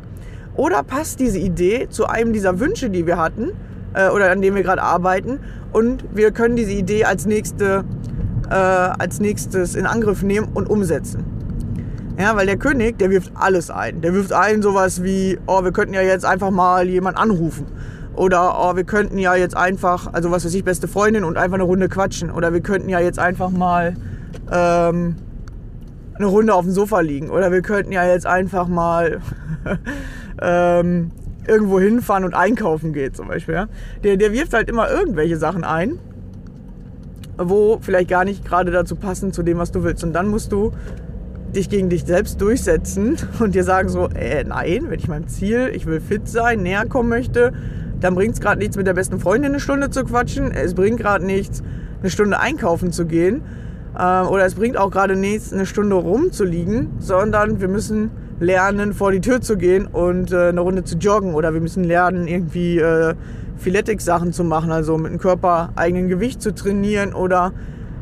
Oder 0.59 0.83
passt 0.83 1.21
diese 1.21 1.39
Idee 1.39 1.87
zu 1.89 2.07
einem 2.07 2.33
dieser 2.33 2.59
Wünsche, 2.59 2.89
die 2.89 3.07
wir 3.07 3.15
hatten 3.15 3.51
äh, 3.93 4.09
oder 4.09 4.29
an 4.29 4.41
dem 4.41 4.55
wir 4.55 4.61
gerade 4.61 4.83
arbeiten 4.83 5.39
und 5.71 6.03
wir 6.13 6.31
können 6.31 6.57
diese 6.57 6.73
Idee 6.73 7.05
als, 7.05 7.25
nächste, 7.25 7.85
äh, 8.49 8.53
als 8.53 9.21
nächstes 9.21 9.75
in 9.75 9.85
Angriff 9.85 10.21
nehmen 10.21 10.49
und 10.53 10.69
umsetzen. 10.69 11.23
Ja, 12.19 12.35
weil 12.35 12.45
der 12.45 12.57
König, 12.57 12.99
der 12.99 13.09
wirft 13.09 13.31
alles 13.35 13.71
ein. 13.71 14.01
Der 14.01 14.13
wirft 14.13 14.33
ein 14.33 14.61
sowas 14.61 15.01
wie, 15.01 15.39
oh, 15.47 15.63
wir 15.63 15.71
könnten 15.71 15.93
ja 15.93 16.01
jetzt 16.01 16.25
einfach 16.25 16.51
mal 16.51 16.89
jemand 16.89 17.17
anrufen. 17.17 17.65
Oder 18.17 18.59
oh, 18.59 18.75
wir 18.75 18.83
könnten 18.83 19.17
ja 19.17 19.35
jetzt 19.35 19.55
einfach, 19.55 20.11
also 20.11 20.29
was 20.29 20.43
weiß 20.43 20.53
ich, 20.55 20.65
beste 20.65 20.89
Freundin 20.89 21.23
und 21.23 21.37
einfach 21.37 21.55
eine 21.55 21.63
Runde 21.63 21.87
quatschen. 21.87 22.31
Oder 22.31 22.51
wir 22.51 22.59
könnten 22.59 22.89
ja 22.89 22.99
jetzt 22.99 23.17
einfach 23.17 23.49
mal 23.49 23.93
ähm, 24.51 25.15
eine 26.15 26.25
Runde 26.25 26.53
auf 26.53 26.65
dem 26.65 26.73
Sofa 26.73 26.99
liegen. 26.99 27.29
Oder 27.29 27.49
wir 27.53 27.61
könnten 27.61 27.93
ja 27.93 28.05
jetzt 28.05 28.25
einfach 28.25 28.67
mal 28.67 29.21
ähm, 30.41 31.11
irgendwo 31.47 31.79
hinfahren 31.79 32.23
und 32.23 32.33
einkaufen 32.33 32.93
geht 32.93 33.15
zum 33.15 33.27
Beispiel. 33.27 33.55
Ja? 33.55 33.67
Der, 34.03 34.17
der 34.17 34.31
wirft 34.31 34.53
halt 34.53 34.69
immer 34.69 34.89
irgendwelche 34.89 35.37
Sachen 35.37 35.63
ein, 35.63 35.99
wo 37.37 37.79
vielleicht 37.81 38.09
gar 38.09 38.25
nicht 38.25 38.45
gerade 38.45 38.71
dazu 38.71 38.95
passen 38.95 39.33
zu 39.33 39.43
dem, 39.43 39.57
was 39.57 39.71
du 39.71 39.83
willst. 39.83 40.03
Und 40.03 40.13
dann 40.13 40.27
musst 40.27 40.51
du 40.51 40.71
dich 41.55 41.69
gegen 41.69 41.89
dich 41.89 42.05
selbst 42.05 42.41
durchsetzen 42.41 43.17
und 43.39 43.55
dir 43.55 43.63
sagen 43.63 43.89
so, 43.89 44.09
äh, 44.09 44.43
nein, 44.43 44.85
wenn 44.89 44.99
ich 44.99 45.07
meinem 45.07 45.27
Ziel, 45.27 45.71
ich 45.73 45.85
will 45.85 45.99
fit 45.99 46.27
sein, 46.27 46.61
näher 46.61 46.85
kommen 46.85 47.09
möchte, 47.09 47.53
dann 47.99 48.15
bringt 48.15 48.35
es 48.35 48.39
gerade 48.39 48.59
nichts, 48.59 48.77
mit 48.77 48.87
der 48.87 48.93
besten 48.93 49.19
Freundin 49.19 49.51
eine 49.51 49.59
Stunde 49.59 49.89
zu 49.89 50.03
quatschen. 50.05 50.51
Es 50.51 50.73
bringt 50.73 50.99
gerade 50.99 51.25
nichts, 51.25 51.63
eine 51.99 52.09
Stunde 52.09 52.39
einkaufen 52.39 52.91
zu 52.91 53.05
gehen. 53.05 53.41
Äh, 53.97 54.21
oder 54.21 54.45
es 54.45 54.55
bringt 54.55 54.77
auch 54.77 54.91
gerade 54.91 55.15
nichts, 55.15 55.51
eine 55.51 55.65
Stunde 55.65 55.95
rumzuliegen, 55.95 56.91
sondern 56.99 57.59
wir 57.59 57.67
müssen 57.67 58.11
lernen, 58.39 58.93
vor 58.93 59.11
die 59.11 59.21
Tür 59.21 59.41
zu 59.41 59.57
gehen 59.57 59.85
und 59.85 60.31
äh, 60.31 60.49
eine 60.49 60.61
Runde 60.61 60.83
zu 60.83 60.97
joggen. 60.97 61.33
Oder 61.33 61.53
wir 61.53 61.61
müssen 61.61 61.83
lernen, 61.83 62.27
irgendwie 62.27 62.77
äh, 62.77 63.15
Philetics-Sachen 63.57 64.33
zu 64.33 64.43
machen, 64.43 64.71
also 64.71 64.97
mit 64.97 65.11
dem 65.11 65.19
Körper 65.19 65.71
eigenen 65.75 66.07
Gewicht 66.07 66.41
zu 66.41 66.53
trainieren 66.53 67.13
oder 67.13 67.51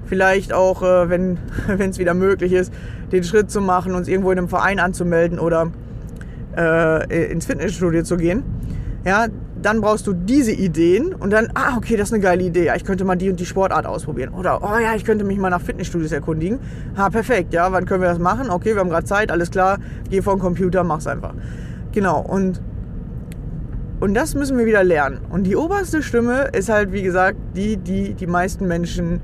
vielleicht 0.06 0.54
auch, 0.54 0.84
äh, 0.84 1.10
wenn 1.10 1.38
es 1.80 1.98
wieder 1.98 2.14
möglich 2.14 2.54
ist, 2.54 2.74
den 3.12 3.24
Schritt 3.24 3.50
zu 3.52 3.62
machen, 3.62 3.96
uns 3.96 4.08
irgendwo 4.08 4.32
in 4.32 4.38
einem 4.38 4.50
Verein 4.50 4.80
anzumelden 4.80 5.40
oder 5.40 5.72
äh, 6.56 7.32
ins 7.32 7.46
Fitnessstudio 7.46 8.04
zu 8.04 8.18
gehen. 8.18 8.44
Ja, 9.06 9.28
dann 9.62 9.82
brauchst 9.82 10.08
du 10.08 10.14
diese 10.14 10.52
Ideen 10.52 11.14
und 11.14 11.32
dann, 11.32 11.50
ah, 11.56 11.78
okay, 11.78 11.98
das 11.98 12.10
ist 12.10 12.14
eine 12.14 12.24
geile 12.24 12.44
Idee. 12.44 12.66
Ja, 12.66 12.76
ich 12.76 12.86
könnte 12.86 13.06
mal 13.06 13.16
die 13.16 13.30
und 13.30 13.40
die 13.40 13.46
Sportart 13.46 13.86
ausprobieren. 13.86 14.34
Oder, 14.34 14.62
oh 14.64 14.80
ja, 14.80 14.96
ich 14.96 15.06
könnte 15.06 15.26
mich 15.26 15.38
mal 15.38 15.50
nach 15.50 15.62
Fitnessstudios 15.62 16.12
erkundigen. 16.12 16.60
Ha, 16.96 17.10
perfekt, 17.10 17.54
ja, 17.54 17.72
wann 17.72 17.86
können 17.86 18.02
wir 18.02 18.10
das 18.10 18.20
machen? 18.20 18.50
Okay, 18.50 18.74
wir 18.74 18.80
haben 18.80 18.90
gerade 18.90 19.06
Zeit, 19.06 19.32
alles 19.32 19.52
klar, 19.52 19.80
geh 20.10 20.22
vor 20.22 20.36
den 20.36 20.40
Computer, 20.40 20.84
mach's 20.84 21.08
einfach. 21.08 21.34
Genau, 21.92 22.22
und, 22.22 22.62
und 24.00 24.14
das 24.14 24.36
müssen 24.36 24.58
wir 24.58 24.66
wieder 24.66 24.84
lernen. 24.84 25.20
Und 25.30 25.44
die 25.44 25.56
oberste 25.56 26.04
Stimme 26.04 26.50
ist 26.54 26.70
halt, 26.70 26.92
wie 26.92 27.02
gesagt, 27.02 27.38
die, 27.56 27.78
die 27.78 28.14
die 28.14 28.28
meisten 28.28 28.68
Menschen 28.68 29.22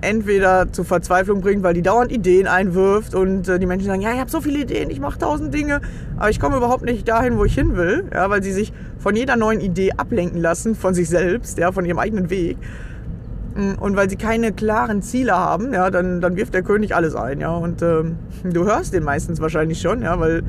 entweder 0.00 0.72
zur 0.72 0.84
Verzweiflung 0.84 1.40
bringt, 1.40 1.62
weil 1.62 1.74
die 1.74 1.82
dauernd 1.82 2.12
Ideen 2.12 2.46
einwirft 2.46 3.14
und 3.14 3.48
äh, 3.48 3.58
die 3.58 3.66
Menschen 3.66 3.86
sagen, 3.86 4.00
ja, 4.00 4.12
ich 4.12 4.20
habe 4.20 4.30
so 4.30 4.40
viele 4.40 4.60
Ideen, 4.60 4.90
ich 4.90 5.00
mache 5.00 5.18
tausend 5.18 5.52
Dinge, 5.52 5.80
aber 6.16 6.30
ich 6.30 6.40
komme 6.40 6.56
überhaupt 6.56 6.84
nicht 6.84 7.08
dahin, 7.08 7.38
wo 7.38 7.44
ich 7.44 7.54
hin 7.54 7.76
will, 7.76 8.04
ja, 8.12 8.30
weil 8.30 8.42
sie 8.42 8.52
sich 8.52 8.72
von 8.98 9.16
jeder 9.16 9.36
neuen 9.36 9.60
Idee 9.60 9.92
ablenken 9.96 10.40
lassen, 10.40 10.74
von 10.74 10.94
sich 10.94 11.08
selbst, 11.08 11.58
ja, 11.58 11.72
von 11.72 11.84
ihrem 11.84 11.98
eigenen 11.98 12.30
Weg. 12.30 12.56
Mm, 13.54 13.72
und 13.80 13.96
weil 13.96 14.08
sie 14.08 14.16
keine 14.16 14.52
klaren 14.52 15.02
Ziele 15.02 15.32
haben, 15.32 15.72
ja, 15.72 15.90
dann, 15.90 16.20
dann 16.20 16.36
wirft 16.36 16.54
der 16.54 16.62
König 16.62 16.94
alles 16.94 17.14
ein, 17.14 17.40
ja. 17.40 17.50
Und 17.50 17.82
ähm, 17.82 18.16
du 18.44 18.64
hörst 18.64 18.94
den 18.94 19.04
meistens 19.04 19.40
wahrscheinlich 19.40 19.80
schon, 19.80 20.02
ja, 20.02 20.18
weil 20.20 20.42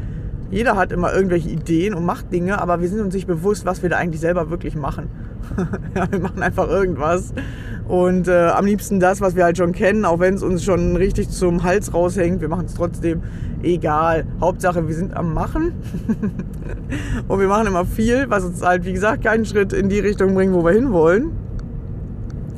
jeder 0.52 0.76
hat 0.76 0.92
immer 0.92 1.14
irgendwelche 1.14 1.50
Ideen 1.50 1.94
und 1.94 2.06
macht 2.06 2.32
Dinge, 2.32 2.62
aber 2.62 2.82
wir 2.82 2.90
sind 2.90 3.02
uns 3.02 3.14
nicht 3.14 3.28
bewusst, 3.28 3.66
was 3.66 3.84
wir 3.84 3.90
da 3.90 3.98
eigentlich 3.98 4.22
selber 4.22 4.50
wirklich 4.50 4.76
machen. 4.76 5.10
ja, 5.96 6.12
wir 6.12 6.20
machen 6.20 6.42
einfach 6.42 6.68
irgendwas 6.68 7.34
und 7.90 8.28
äh, 8.28 8.50
am 8.50 8.68
liebsten 8.68 9.00
das, 9.00 9.20
was 9.20 9.36
wir 9.36 9.44
halt 9.44 9.58
schon 9.58 9.72
kennen, 9.72 10.06
auch 10.06 10.20
wenn 10.20 10.36
es 10.36 10.44
uns 10.44 10.64
schon 10.64 10.96
richtig 10.96 11.32
zum 11.32 11.64
Hals 11.64 11.92
raushängt. 11.92 12.40
Wir 12.40 12.48
machen 12.48 12.68
es 12.68 12.76
trotzdem 12.76 13.24
egal. 13.64 14.28
Hauptsache, 14.40 14.88
wir 14.88 14.94
sind 14.94 15.18
am 15.18 15.34
Machen. 15.34 15.74
und 17.28 17.40
wir 17.40 17.48
machen 17.48 17.66
immer 17.66 17.86
viel, 17.86 18.30
was 18.30 18.46
uns 18.46 18.62
halt, 18.62 18.86
wie 18.86 18.94
gesagt, 18.94 19.24
keinen 19.24 19.44
Schritt 19.44 19.74
in 19.74 19.90
die 19.90 19.98
Richtung 19.98 20.36
bringt, 20.36 20.54
wo 20.54 20.64
wir 20.64 20.72
hinwollen. 20.72 21.32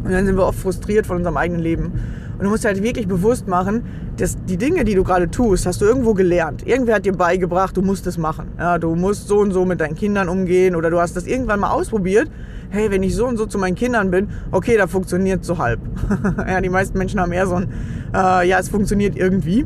Und 0.04 0.12
dann 0.12 0.26
sind 0.26 0.36
wir 0.36 0.46
oft 0.46 0.60
frustriert 0.60 1.08
von 1.08 1.16
unserem 1.16 1.38
eigenen 1.38 1.62
Leben. 1.62 1.94
Und 2.42 2.46
du 2.46 2.50
musst 2.50 2.66
halt 2.66 2.82
wirklich 2.82 3.08
bewusst 3.08 3.48
machen, 3.48 3.84
dass 4.18 4.36
die 4.46 4.58
Dinge, 4.58 4.84
die 4.84 4.96
du 4.96 5.04
gerade 5.04 5.30
tust, 5.30 5.68
hast 5.68 5.80
du 5.80 5.86
irgendwo 5.86 6.16
gelernt. 6.16 6.66
Irgendwer 6.66 6.96
hat 6.96 7.06
dir 7.06 7.14
beigebracht, 7.14 7.78
du 7.78 7.84
musst 7.84 8.08
es 8.08 8.18
machen. 8.18 8.48
Ja, 8.58 8.80
du 8.80 8.96
musst 8.96 9.28
so 9.28 9.38
und 9.42 9.52
so 9.52 9.64
mit 9.64 9.80
deinen 9.80 9.96
Kindern 9.96 10.28
umgehen 10.28 10.76
oder 10.76 10.90
du 10.90 11.00
hast 11.00 11.16
das 11.16 11.28
irgendwann 11.28 11.60
mal 11.60 11.70
ausprobiert 11.70 12.32
hey, 12.72 12.90
wenn 12.90 13.04
ich 13.04 13.16
so 13.16 13.28
und 13.28 13.38
so 13.38 13.46
zu 13.46 13.58
meinen 13.58 13.76
Kindern 13.76 14.10
bin, 14.12 14.30
okay, 14.52 14.78
da 14.78 14.88
funktioniert 14.88 15.44
so 15.44 15.58
halb. 15.58 15.80
ja, 16.48 16.60
die 16.62 16.70
meisten 16.70 16.98
Menschen 16.98 17.20
haben 17.20 17.34
eher 17.34 17.46
so 17.46 17.56
ein, 17.56 17.70
äh, 18.14 18.48
ja, 18.48 18.60
es 18.60 18.70
funktioniert 18.70 19.18
irgendwie. 19.18 19.66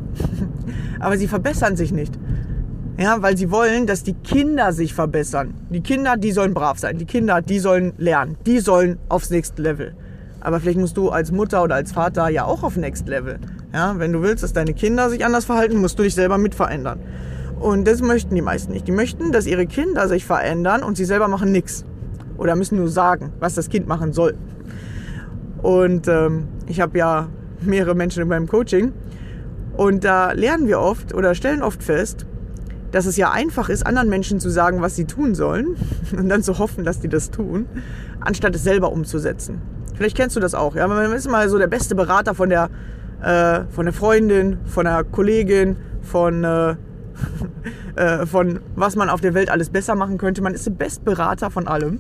Aber 1.00 1.18
sie 1.18 1.28
verbessern 1.28 1.76
sich 1.76 1.92
nicht. 1.92 2.18
Ja, 2.98 3.22
weil 3.22 3.38
sie 3.38 3.52
wollen, 3.52 3.88
dass 3.88 4.04
die 4.04 4.14
Kinder 4.14 4.72
sich 4.72 4.94
verbessern. 4.94 5.54
Die 5.70 5.82
Kinder, 5.82 6.18
die 6.18 6.32
sollen 6.32 6.54
brav 6.54 6.80
sein. 6.80 6.98
Die 6.98 7.06
Kinder, 7.06 7.42
die 7.42 7.60
sollen 7.60 7.94
lernen. 7.98 8.38
Die 8.46 8.60
sollen 8.60 8.98
aufs 9.10 9.30
nächste 9.30 9.62
Level. 9.62 9.96
Aber 10.46 10.60
vielleicht 10.60 10.78
musst 10.78 10.96
du 10.96 11.10
als 11.10 11.32
Mutter 11.32 11.64
oder 11.64 11.74
als 11.74 11.92
Vater 11.92 12.30
ja 12.30 12.46
auch 12.46 12.62
auf 12.62 12.78
Next 12.78 13.08
Level. 13.08 13.40
Ja, 13.74 13.98
wenn 13.98 14.14
du 14.14 14.22
willst, 14.22 14.44
dass 14.44 14.54
deine 14.54 14.76
Kinder 14.76 15.10
sich 15.10 15.26
anders 15.26 15.46
verhalten, 15.46 15.82
musst 15.82 15.98
du 15.98 16.04
dich 16.04 16.14
selber 16.14 16.38
mit 16.38 16.54
verändern. 16.54 17.00
Und 17.60 17.88
das 17.88 18.04
möchten 18.04 18.36
die 18.36 18.44
meisten 18.44 18.72
nicht. 18.72 18.88
Die 18.88 18.92
möchten, 18.92 19.32
dass 19.32 19.48
ihre 19.48 19.66
Kinder 19.66 20.08
sich 20.08 20.24
verändern 20.24 20.84
und 20.84 20.98
sie 20.98 21.06
selber 21.06 21.28
machen 21.28 21.52
nichts 21.52 21.84
oder 22.38 22.56
müssen 22.56 22.78
nur 22.78 22.90
sagen, 22.90 23.34
was 23.40 23.56
das 23.56 23.70
Kind 23.70 23.88
machen 23.88 24.14
soll. 24.14 24.36
Und 25.64 26.08
ähm, 26.08 26.48
ich 26.68 26.80
habe 26.80 26.96
ja 26.96 27.28
mehrere 27.62 27.96
Menschen 27.96 28.22
in 28.22 28.28
meinem 28.28 28.48
Coaching 28.48 28.94
Und 29.76 30.04
da 30.04 30.32
lernen 30.34 30.68
wir 30.68 30.80
oft 30.80 31.16
oder 31.16 31.34
stellen 31.34 31.64
oft 31.64 31.82
fest, 31.82 32.28
dass 32.96 33.06
es 33.06 33.18
ja 33.18 33.30
einfach 33.30 33.68
ist, 33.68 33.86
anderen 33.86 34.08
Menschen 34.08 34.40
zu 34.40 34.50
sagen, 34.50 34.82
was 34.82 34.96
sie 34.96 35.04
tun 35.04 35.36
sollen 35.36 35.76
und 36.18 36.30
dann 36.30 36.44
zu 36.44 36.60
hoffen, 36.60 36.86
dass 36.86 37.02
die 37.02 37.10
das 37.10 37.30
tun, 37.30 37.66
anstatt 38.22 38.56
es 38.56 38.64
selber 38.64 38.90
umzusetzen. 38.94 39.62
Vielleicht 39.96 40.16
kennst 40.16 40.38
du 40.38 40.40
das 40.40 40.56
auch. 40.56 40.76
Ja? 40.76 40.88
Man 40.88 41.12
ist 41.12 41.30
mal 41.30 41.50
so 41.50 41.58
der 41.58 41.68
beste 41.68 41.94
Berater 41.94 42.34
von 42.34 42.50
der, 42.50 42.70
äh, 43.22 43.66
von 43.70 43.86
der 43.86 43.94
Freundin, 43.94 44.60
von 44.64 44.86
der 44.86 45.04
Kollegin, 45.04 45.76
von, 46.04 46.46
äh, 46.46 46.76
äh, 47.98 48.26
von 48.26 48.62
was 48.76 48.96
man 48.96 49.10
auf 49.10 49.20
der 49.20 49.34
Welt 49.34 49.50
alles 49.50 49.72
besser 49.72 49.96
machen 49.96 50.18
könnte. 50.18 50.42
Man 50.42 50.54
ist 50.54 50.66
der 50.66 50.72
Bestberater 50.72 51.52
von 51.52 51.68
allem, 51.68 52.00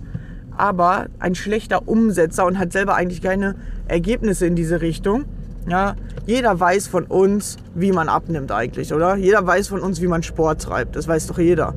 aber 0.55 1.07
ein 1.19 1.35
schlechter 1.35 1.89
Umsetzer 1.89 2.45
und 2.45 2.57
hat 2.57 2.71
selber 2.71 2.95
eigentlich 2.95 3.21
keine 3.21 3.55
Ergebnisse 3.89 4.45
in 4.45 4.55
diese 4.55 4.79
Richtung. 4.79 5.25
Ja, 5.67 5.95
jeder 6.27 6.59
weiß 6.59 6.87
von 6.87 7.05
uns, 7.05 7.57
wie 7.73 7.91
man 7.91 8.07
abnimmt 8.07 8.51
eigentlich, 8.51 8.93
oder? 8.93 9.15
Jeder 9.15 9.45
weiß 9.45 9.67
von 9.67 9.81
uns, 9.81 10.01
wie 10.01 10.07
man 10.07 10.21
Sport 10.21 10.61
treibt. 10.61 10.95
Das 10.95 11.07
weiß 11.07 11.27
doch 11.27 11.39
jeder. 11.39 11.73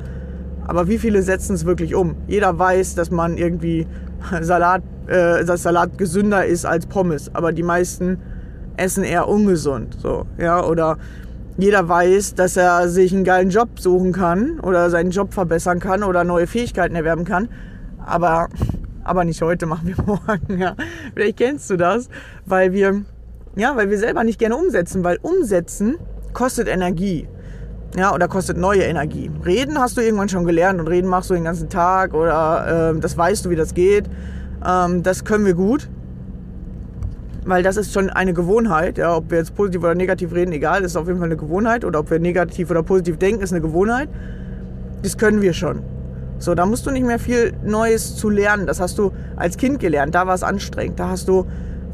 Aber 0.67 0.87
wie 0.87 0.99
viele 0.99 1.23
setzen 1.23 1.55
es 1.55 1.65
wirklich 1.65 1.95
um? 1.95 2.15
Jeder 2.27 2.57
weiß, 2.57 2.93
dass 2.95 3.09
man 3.09 3.37
irgendwie 3.37 3.87
Salat, 4.41 4.83
äh, 5.07 5.43
dass 5.43 5.63
Salat 5.63 5.97
gesünder 5.97 6.45
ist 6.45 6.65
als 6.65 6.85
Pommes. 6.85 7.33
Aber 7.33 7.51
die 7.51 7.63
meisten 7.63 8.19
essen 8.77 9.03
eher 9.03 9.27
ungesund. 9.27 9.97
So, 9.99 10.25
ja, 10.37 10.63
oder 10.63 10.97
jeder 11.57 11.89
weiß, 11.89 12.35
dass 12.35 12.55
er 12.55 12.87
sich 12.87 13.13
einen 13.13 13.23
geilen 13.23 13.49
Job 13.49 13.79
suchen 13.79 14.13
kann 14.13 14.59
oder 14.59 14.89
seinen 14.89 15.11
Job 15.11 15.33
verbessern 15.33 15.79
kann 15.79 16.03
oder 16.03 16.23
neue 16.23 16.47
Fähigkeiten 16.47 16.95
erwerben 16.95 17.25
kann. 17.25 17.49
Aber, 18.05 18.47
aber 19.03 19.25
nicht 19.25 19.41
heute, 19.41 19.65
machen 19.67 19.87
wir 19.87 20.03
morgen. 20.05 20.59
Ja. 20.59 20.75
Vielleicht 21.13 21.37
kennst 21.37 21.69
du 21.69 21.77
das, 21.77 22.09
weil 22.45 22.71
wir 22.71 23.03
ja, 23.59 23.75
weil 23.75 23.89
wir 23.89 23.97
selber 23.97 24.23
nicht 24.23 24.39
gerne 24.39 24.55
umsetzen, 24.55 25.03
weil 25.03 25.19
umsetzen 25.21 25.97
kostet 26.33 26.67
Energie. 26.67 27.27
Ja, 27.97 28.13
oder 28.13 28.27
kostet 28.27 28.57
neue 28.57 28.83
Energie. 28.83 29.31
Reden 29.45 29.79
hast 29.79 29.97
du 29.97 30.01
irgendwann 30.01 30.29
schon 30.29 30.45
gelernt 30.45 30.79
und 30.79 30.87
reden 30.87 31.07
machst 31.07 31.29
du 31.29 31.33
den 31.33 31.43
ganzen 31.43 31.69
Tag 31.69 32.13
oder 32.13 32.93
äh, 32.95 32.99
das 32.99 33.17
weißt 33.17 33.45
du, 33.45 33.49
wie 33.49 33.55
das 33.55 33.73
geht. 33.73 34.05
Ähm, 34.65 35.03
das 35.03 35.25
können 35.25 35.45
wir 35.45 35.55
gut, 35.55 35.89
weil 37.45 37.63
das 37.63 37.77
ist 37.77 37.91
schon 37.91 38.09
eine 38.09 38.33
Gewohnheit. 38.33 38.97
Ja, 38.99 39.15
ob 39.15 39.31
wir 39.31 39.39
jetzt 39.39 39.55
positiv 39.55 39.81
oder 39.81 39.95
negativ 39.95 40.33
reden, 40.33 40.51
egal, 40.51 40.83
ist 40.83 40.95
auf 40.95 41.07
jeden 41.07 41.19
Fall 41.19 41.29
eine 41.29 41.37
Gewohnheit. 41.37 41.83
Oder 41.83 41.99
ob 41.99 42.11
wir 42.11 42.19
negativ 42.19 42.69
oder 42.69 42.83
positiv 42.83 43.17
denken, 43.17 43.41
ist 43.41 43.51
eine 43.51 43.61
Gewohnheit. 43.61 44.09
Das 45.01 45.17
können 45.17 45.41
wir 45.41 45.53
schon. 45.53 45.81
So, 46.37 46.55
da 46.55 46.65
musst 46.65 46.85
du 46.85 46.91
nicht 46.91 47.05
mehr 47.05 47.19
viel 47.19 47.53
Neues 47.65 48.15
zu 48.15 48.29
lernen. 48.29 48.67
Das 48.67 48.79
hast 48.79 48.97
du 48.99 49.11
als 49.35 49.57
Kind 49.57 49.79
gelernt. 49.79 50.13
Da 50.15 50.27
war 50.27 50.35
es 50.35 50.43
anstrengend. 50.43 50.99
Da 50.99 51.09
hast 51.09 51.27
du 51.27 51.45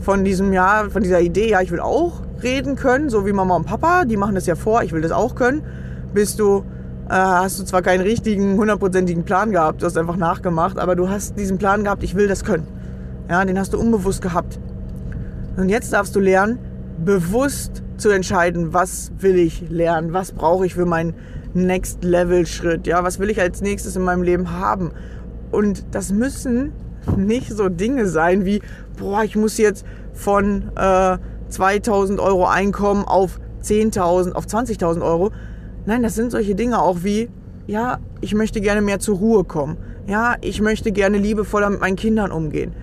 von 0.05 0.23
diesem 0.23 0.53
Jahr, 0.53 0.91
von 0.91 1.01
dieser 1.01 1.19
Idee, 1.19 1.49
ja, 1.49 1.61
ich 1.61 1.71
will 1.71 1.79
auch 1.79 2.21
reden 2.43 2.75
können, 2.75 3.09
so 3.09 3.25
wie 3.25 3.33
Mama 3.33 3.55
und 3.55 3.65
Papa, 3.65 4.05
die 4.05 4.17
machen 4.17 4.35
das 4.35 4.45
ja 4.45 4.53
vor, 4.53 4.83
ich 4.83 4.91
will 4.91 5.01
das 5.01 5.11
auch 5.11 5.33
können, 5.33 5.63
bist 6.13 6.39
du, 6.39 6.63
äh, 7.09 7.13
hast 7.13 7.59
du 7.59 7.63
zwar 7.63 7.81
keinen 7.81 8.01
richtigen, 8.01 8.55
hundertprozentigen 8.55 9.23
Plan 9.23 9.51
gehabt, 9.51 9.81
du 9.81 9.87
hast 9.87 9.97
einfach 9.97 10.15
nachgemacht, 10.15 10.77
aber 10.77 10.95
du 10.95 11.09
hast 11.09 11.39
diesen 11.39 11.57
Plan 11.57 11.83
gehabt, 11.83 12.03
ich 12.03 12.13
will 12.13 12.27
das 12.27 12.43
können. 12.43 12.67
Ja, 13.31 13.43
den 13.43 13.57
hast 13.57 13.73
du 13.73 13.79
unbewusst 13.79 14.21
gehabt. 14.21 14.59
Und 15.57 15.69
jetzt 15.69 15.91
darfst 15.91 16.15
du 16.15 16.19
lernen, 16.19 16.59
bewusst 17.03 17.81
zu 17.97 18.09
entscheiden, 18.11 18.75
was 18.75 19.11
will 19.17 19.37
ich 19.37 19.67
lernen, 19.71 20.13
was 20.13 20.33
brauche 20.33 20.67
ich 20.67 20.75
für 20.75 20.85
meinen 20.85 21.15
Next 21.55 22.03
Level 22.03 22.45
Schritt, 22.45 22.85
ja, 22.85 23.03
was 23.03 23.17
will 23.17 23.31
ich 23.31 23.41
als 23.41 23.61
nächstes 23.61 23.95
in 23.95 24.03
meinem 24.03 24.21
Leben 24.21 24.51
haben. 24.51 24.91
Und 25.49 25.83
das 25.95 26.11
müssen 26.11 26.73
nicht 27.17 27.51
so 27.51 27.69
Dinge 27.69 28.07
sein 28.07 28.45
wie, 28.45 28.61
boah, 28.97 29.23
ich 29.23 29.35
muss 29.35 29.57
jetzt 29.57 29.85
von 30.13 30.71
äh, 30.75 31.17
2000 31.49 32.19
Euro 32.19 32.45
Einkommen 32.45 33.05
auf 33.05 33.39
10.000, 33.63 34.33
auf 34.33 34.45
20.000 34.45 35.01
Euro. 35.01 35.31
Nein, 35.85 36.03
das 36.03 36.15
sind 36.15 36.31
solche 36.31 36.55
Dinge 36.55 36.81
auch 36.81 37.03
wie, 37.03 37.29
ja, 37.67 37.99
ich 38.21 38.33
möchte 38.33 38.61
gerne 38.61 38.81
mehr 38.81 38.99
zur 38.99 39.17
Ruhe 39.17 39.43
kommen. 39.43 39.77
Ja, 40.07 40.35
ich 40.41 40.61
möchte 40.61 40.91
gerne 40.91 41.17
liebevoller 41.17 41.69
mit 41.69 41.81
meinen 41.81 41.95
Kindern 41.95 42.31
umgehen. 42.31 42.73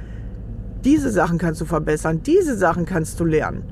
Diese 0.85 1.11
Sachen 1.11 1.38
kannst 1.38 1.61
du 1.61 1.64
verbessern, 1.64 2.22
diese 2.24 2.56
Sachen 2.56 2.85
kannst 2.85 3.20
du 3.20 3.24
lernen. 3.24 3.62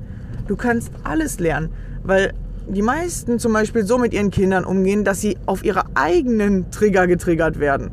Du 0.46 0.56
kannst 0.56 0.92
alles 1.02 1.40
lernen, 1.40 1.70
weil 2.04 2.32
die 2.68 2.82
meisten 2.82 3.40
zum 3.40 3.52
Beispiel 3.52 3.84
so 3.84 3.98
mit 3.98 4.14
ihren 4.14 4.30
Kindern 4.30 4.64
umgehen, 4.64 5.04
dass 5.04 5.20
sie 5.20 5.36
auf 5.46 5.64
ihre 5.64 5.84
eigenen 5.94 6.70
Trigger 6.70 7.08
getriggert 7.08 7.58
werden. 7.58 7.90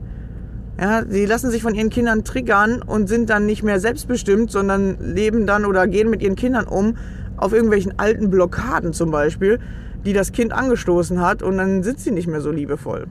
Ja, 0.80 1.04
sie 1.08 1.26
lassen 1.26 1.50
sich 1.50 1.64
von 1.64 1.74
ihren 1.74 1.90
Kindern 1.90 2.24
triggern 2.24 2.84
und 2.84 3.10
sind 3.10 3.30
dann 3.30 3.46
nicht 3.48 3.64
mehr 3.64 3.80
selbstbestimmt, 3.80 4.52
sondern 4.52 4.98
leben 5.00 5.48
dann 5.48 5.66
oder 5.66 5.88
gehen 5.88 6.10
mit 6.10 6.22
ihren 6.22 6.36
Kindern 6.36 6.66
um 6.68 6.98
auf 7.36 7.52
irgendwelchen 7.52 7.98
alten 7.98 8.30
Blockaden 8.30 8.94
zum 8.94 9.10
Beispiel, 9.10 9.60
die 10.06 10.14
das 10.14 10.32
Kind 10.32 10.54
angestoßen 10.54 11.20
hat 11.20 11.42
und 11.42 11.58
dann 11.58 11.84
sind 11.84 12.00
sie 12.00 12.12
nicht 12.12 12.28
mehr 12.28 12.42
so 12.42 12.52
liebevoll. 12.52 13.08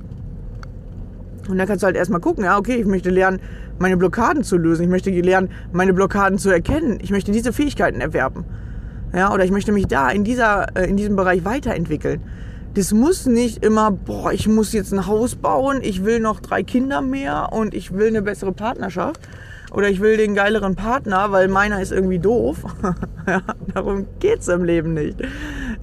Und 1.48 1.58
dann 1.58 1.66
kannst 1.66 1.82
du 1.82 1.86
halt 1.86 1.96
erstmal 1.96 2.20
gucken, 2.20 2.44
ja, 2.44 2.58
okay, 2.58 2.76
ich 2.76 2.86
möchte 2.86 3.10
lernen, 3.10 3.40
meine 3.78 3.96
Blockaden 3.96 4.42
zu 4.42 4.56
lösen. 4.56 4.84
Ich 4.84 4.88
möchte 4.88 5.10
lernen, 5.10 5.50
meine 5.72 5.92
Blockaden 5.92 6.38
zu 6.38 6.50
erkennen. 6.50 6.98
Ich 7.02 7.10
möchte 7.10 7.30
diese 7.30 7.52
Fähigkeiten 7.52 8.00
erwerben. 8.00 8.44
Ja, 9.14 9.32
oder 9.32 9.44
ich 9.44 9.50
möchte 9.50 9.72
mich 9.72 9.86
da 9.86 10.10
in, 10.10 10.24
dieser, 10.24 10.76
äh, 10.76 10.88
in 10.88 10.96
diesem 10.96 11.16
Bereich 11.16 11.44
weiterentwickeln 11.44 12.20
das 12.76 12.92
muss 12.92 13.24
nicht 13.24 13.64
immer, 13.64 13.90
boah, 13.90 14.32
ich 14.32 14.46
muss 14.48 14.74
jetzt 14.74 14.92
ein 14.92 15.06
Haus 15.06 15.34
bauen, 15.34 15.78
ich 15.80 16.04
will 16.04 16.20
noch 16.20 16.40
drei 16.40 16.62
Kinder 16.62 17.00
mehr 17.00 17.48
und 17.52 17.72
ich 17.72 17.94
will 17.94 18.08
eine 18.08 18.20
bessere 18.20 18.52
Partnerschaft. 18.52 19.18
Oder 19.72 19.88
ich 19.88 20.00
will 20.00 20.16
den 20.18 20.34
geileren 20.34 20.76
Partner, 20.76 21.32
weil 21.32 21.48
meiner 21.48 21.80
ist 21.80 21.90
irgendwie 21.90 22.18
doof. 22.18 22.58
ja, 23.26 23.40
darum 23.74 24.06
es 24.22 24.48
im 24.48 24.62
Leben 24.62 24.92
nicht. 24.92 25.18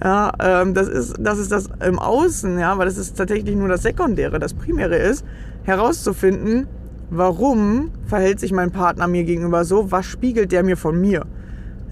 Ja, 0.02 0.32
ähm, 0.40 0.72
das, 0.72 0.88
ist, 0.88 1.16
das 1.18 1.38
ist 1.38 1.50
das 1.50 1.68
im 1.84 1.98
Außen, 1.98 2.58
ja, 2.58 2.78
weil 2.78 2.86
das 2.86 2.96
ist 2.96 3.18
tatsächlich 3.18 3.56
nur 3.56 3.68
das 3.68 3.82
Sekundäre. 3.82 4.38
Das 4.38 4.54
Primäre 4.54 4.96
ist, 4.96 5.24
herauszufinden, 5.64 6.68
warum 7.10 7.90
verhält 8.06 8.38
sich 8.38 8.52
mein 8.52 8.70
Partner 8.70 9.08
mir 9.08 9.24
gegenüber 9.24 9.64
so, 9.64 9.90
was 9.90 10.06
spiegelt 10.06 10.52
der 10.52 10.62
mir 10.62 10.76
von 10.76 11.00
mir. 11.00 11.26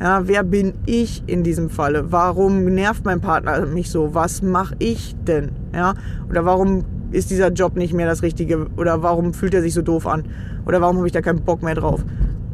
Ja, 0.01 0.27
wer 0.27 0.43
bin 0.43 0.75
ich 0.87 1.23
in 1.27 1.43
diesem 1.43 1.71
Falle? 1.71 2.11
Warum 2.11 2.65
nervt 2.65 3.05
mein 3.05 3.21
Partner 3.21 3.65
mich 3.67 3.91
so? 3.91 4.15
Was 4.15 4.43
mache 4.43 4.75
ich 4.79 5.15
denn? 5.27 5.53
Ja, 5.73 5.95
oder 6.29 6.45
warum 6.45 6.85
ist 7.13 7.31
dieser 7.31 7.53
Job 7.53 7.77
nicht 7.77 7.95
mehr 7.95 8.07
das 8.07 8.23
Richtige? 8.23 8.67
Oder 8.77 9.03
warum 9.03 9.33
fühlt 9.33 9.55
er 9.55 9.63
sich 9.63 9.75
so 9.75 9.83
doof 9.83 10.07
an? 10.07 10.25
Oder 10.67 10.81
warum 10.81 10.97
habe 10.97 11.07
ich 11.07 11.13
da 11.13 11.21
keinen 11.21 11.43
Bock 11.43 11.63
mehr 11.63 11.75
drauf? 11.75 12.05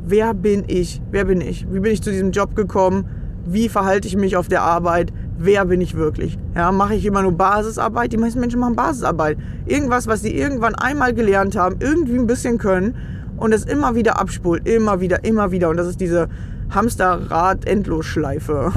Wer 0.06 0.34
bin 0.34 0.64
ich? 0.66 1.00
Wer 1.10 1.24
bin 1.24 1.40
ich? 1.40 1.66
Wie 1.72 1.80
bin 1.80 1.92
ich 1.92 2.02
zu 2.02 2.10
diesem 2.10 2.32
Job 2.32 2.54
gekommen? 2.54 3.06
Wie 3.46 3.68
verhalte 3.68 4.08
ich 4.08 4.16
mich 4.16 4.36
auf 4.36 4.48
der 4.48 4.62
Arbeit? 4.62 5.12
Wer 5.38 5.64
bin 5.64 5.80
ich 5.80 5.94
wirklich? 5.96 6.38
Ja, 6.54 6.72
mache 6.72 6.96
ich 6.96 7.06
immer 7.06 7.22
nur 7.22 7.32
Basisarbeit? 7.32 8.12
Die 8.12 8.16
meisten 8.16 8.40
Menschen 8.40 8.60
machen 8.60 8.74
Basisarbeit. 8.74 9.38
Irgendwas, 9.66 10.06
was 10.06 10.20
sie 10.20 10.34
irgendwann 10.36 10.74
einmal 10.74 11.14
gelernt 11.14 11.56
haben, 11.56 11.76
irgendwie 11.80 12.18
ein 12.18 12.26
bisschen 12.26 12.58
können 12.58 12.96
und 13.38 13.54
es 13.54 13.64
immer 13.64 13.94
wieder 13.94 14.20
abspult, 14.20 14.68
immer 14.68 15.00
wieder, 15.00 15.24
immer 15.24 15.50
wieder. 15.50 15.70
Und 15.70 15.76
das 15.76 15.86
ist 15.86 16.00
diese 16.00 16.28
Hamsterrad-Endlosschleife. 16.70 18.68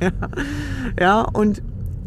ja. 0.00 0.10
ja, 0.98 1.20
und 1.22 1.62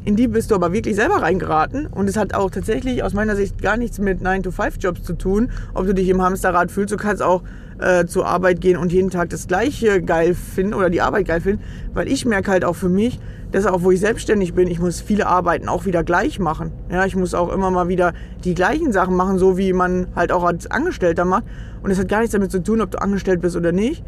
in 0.05 0.17
die 0.17 0.27
bist 0.27 0.51
du 0.51 0.55
aber 0.55 0.73
wirklich 0.73 0.95
selber 0.95 1.21
reingeraten. 1.21 1.87
Und 1.87 2.09
es 2.09 2.17
hat 2.17 2.33
auch 2.33 2.51
tatsächlich 2.51 3.03
aus 3.03 3.13
meiner 3.13 3.35
Sicht 3.35 3.61
gar 3.61 3.77
nichts 3.77 3.99
mit 3.99 4.21
9-to-5-Jobs 4.21 5.03
zu 5.03 5.13
tun, 5.13 5.49
ob 5.73 5.85
du 5.85 5.93
dich 5.93 6.09
im 6.09 6.21
Hamsterrad 6.21 6.71
fühlst. 6.71 6.91
Du 6.91 6.97
kannst 6.97 7.21
auch 7.21 7.43
äh, 7.79 8.05
zur 8.05 8.27
Arbeit 8.27 8.59
gehen 8.59 8.77
und 8.77 8.91
jeden 8.91 9.09
Tag 9.09 9.29
das 9.29 9.47
Gleiche 9.47 10.01
geil 10.01 10.35
finden 10.35 10.73
oder 10.73 10.89
die 10.89 11.01
Arbeit 11.01 11.27
geil 11.27 11.41
finden. 11.41 11.63
Weil 11.93 12.09
ich 12.09 12.25
merke 12.25 12.51
halt 12.51 12.65
auch 12.65 12.75
für 12.75 12.89
mich, 12.89 13.19
dass 13.53 13.65
auch 13.65 13.83
wo 13.83 13.91
ich 13.91 13.99
selbstständig 13.99 14.53
bin, 14.53 14.67
ich 14.67 14.79
muss 14.79 14.99
viele 14.99 15.27
Arbeiten 15.27 15.69
auch 15.69 15.85
wieder 15.85 16.03
gleich 16.03 16.39
machen. 16.39 16.71
Ja, 16.91 17.05
ich 17.05 17.15
muss 17.15 17.33
auch 17.33 17.53
immer 17.53 17.71
mal 17.71 17.87
wieder 17.87 18.13
die 18.43 18.55
gleichen 18.55 18.91
Sachen 18.91 19.15
machen, 19.15 19.37
so 19.37 19.57
wie 19.57 19.73
man 19.73 20.07
halt 20.15 20.31
auch 20.31 20.43
als 20.43 20.69
Angestellter 20.69 21.23
macht. 21.23 21.43
Und 21.81 21.91
es 21.91 21.99
hat 21.99 22.09
gar 22.09 22.19
nichts 22.19 22.33
damit 22.33 22.51
zu 22.51 22.61
tun, 22.61 22.81
ob 22.81 22.91
du 22.91 23.01
angestellt 23.01 23.41
bist 23.41 23.55
oder 23.55 23.71
nicht 23.71 24.03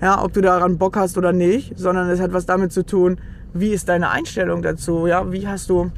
ja, 0.00 0.22
ob 0.22 0.32
du 0.32 0.40
daran 0.40 0.78
Bock 0.78 0.96
hast 0.96 1.18
oder 1.18 1.32
nicht, 1.32 1.78
sondern 1.78 2.08
es 2.08 2.20
hat 2.20 2.32
was 2.32 2.46
damit 2.46 2.72
zu 2.72 2.84
tun, 2.84 3.20
wie 3.52 3.70
ist 3.70 3.88
deine 3.88 4.10
Einstellung 4.10 4.62
dazu, 4.62 5.06
ja, 5.06 5.30
wie 5.32 5.46
hast 5.46 5.68
du 5.70 5.90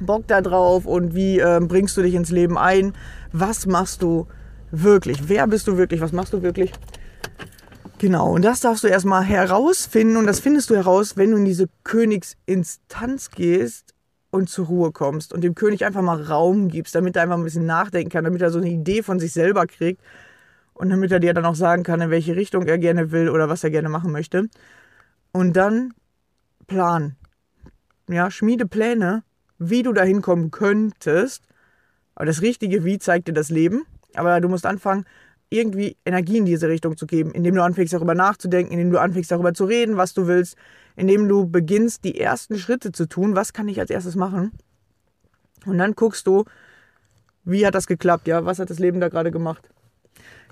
Bock 0.00 0.26
da 0.26 0.42
drauf 0.42 0.84
und 0.84 1.14
wie 1.14 1.38
äh, 1.38 1.60
bringst 1.60 1.96
du 1.96 2.02
dich 2.02 2.14
ins 2.14 2.30
Leben 2.30 2.58
ein, 2.58 2.92
was 3.32 3.66
machst 3.66 4.02
du 4.02 4.26
wirklich, 4.70 5.28
wer 5.28 5.46
bist 5.46 5.66
du 5.68 5.78
wirklich, 5.78 6.00
was 6.00 6.12
machst 6.12 6.32
du 6.32 6.42
wirklich. 6.42 6.72
Genau, 7.98 8.34
und 8.34 8.44
das 8.44 8.60
darfst 8.60 8.84
du 8.84 8.88
erstmal 8.88 9.24
herausfinden 9.24 10.18
und 10.18 10.26
das 10.26 10.40
findest 10.40 10.68
du 10.68 10.76
heraus, 10.76 11.16
wenn 11.16 11.30
du 11.30 11.38
in 11.38 11.46
diese 11.46 11.68
Königsinstanz 11.82 13.30
gehst 13.30 13.94
und 14.30 14.50
zur 14.50 14.66
Ruhe 14.66 14.92
kommst 14.92 15.32
und 15.32 15.42
dem 15.42 15.54
König 15.54 15.86
einfach 15.86 16.02
mal 16.02 16.22
Raum 16.22 16.68
gibst, 16.68 16.94
damit 16.94 17.16
er 17.16 17.22
einfach 17.22 17.38
ein 17.38 17.44
bisschen 17.44 17.64
nachdenken 17.64 18.10
kann, 18.10 18.24
damit 18.24 18.42
er 18.42 18.50
so 18.50 18.58
eine 18.58 18.68
Idee 18.68 19.02
von 19.02 19.18
sich 19.18 19.32
selber 19.32 19.66
kriegt 19.66 20.02
und 20.76 20.90
damit 20.90 21.10
er 21.10 21.20
dir 21.20 21.32
dann 21.32 21.46
auch 21.46 21.54
sagen 21.54 21.82
kann, 21.82 22.00
in 22.02 22.10
welche 22.10 22.36
Richtung 22.36 22.66
er 22.66 22.78
gerne 22.78 23.10
will 23.10 23.30
oder 23.30 23.48
was 23.48 23.64
er 23.64 23.70
gerne 23.70 23.88
machen 23.88 24.12
möchte. 24.12 24.48
Und 25.32 25.54
dann 25.54 25.94
Plan. 26.66 27.16
Ja, 28.08 28.30
schmiede 28.30 28.66
Pläne, 28.66 29.22
wie 29.58 29.82
du 29.82 29.92
da 29.92 30.02
hinkommen 30.02 30.50
könntest. 30.50 31.44
Aber 32.14 32.26
das 32.26 32.42
richtige 32.42 32.84
Wie 32.84 32.98
zeigt 32.98 33.28
dir 33.28 33.32
das 33.32 33.50
Leben. 33.50 33.86
Aber 34.14 34.40
du 34.40 34.48
musst 34.48 34.66
anfangen, 34.66 35.06
irgendwie 35.48 35.96
Energie 36.04 36.38
in 36.38 36.44
diese 36.44 36.68
Richtung 36.68 36.96
zu 36.96 37.06
geben, 37.06 37.30
indem 37.30 37.54
du 37.54 37.62
anfängst 37.62 37.94
darüber 37.94 38.14
nachzudenken, 38.14 38.72
indem 38.72 38.90
du 38.90 39.00
anfängst 39.00 39.30
darüber 39.30 39.54
zu 39.54 39.64
reden, 39.64 39.96
was 39.96 40.12
du 40.12 40.26
willst, 40.26 40.56
indem 40.96 41.28
du 41.28 41.46
beginnst, 41.46 42.04
die 42.04 42.20
ersten 42.20 42.58
Schritte 42.58 42.92
zu 42.92 43.06
tun, 43.06 43.36
was 43.36 43.52
kann 43.52 43.68
ich 43.68 43.78
als 43.78 43.90
erstes 43.90 44.16
machen? 44.16 44.52
Und 45.64 45.78
dann 45.78 45.94
guckst 45.94 46.26
du, 46.26 46.44
wie 47.44 47.64
hat 47.64 47.74
das 47.74 47.86
geklappt, 47.86 48.26
ja, 48.26 48.44
was 48.44 48.58
hat 48.58 48.70
das 48.70 48.78
Leben 48.80 49.00
da 49.00 49.08
gerade 49.08 49.30
gemacht? 49.30 49.70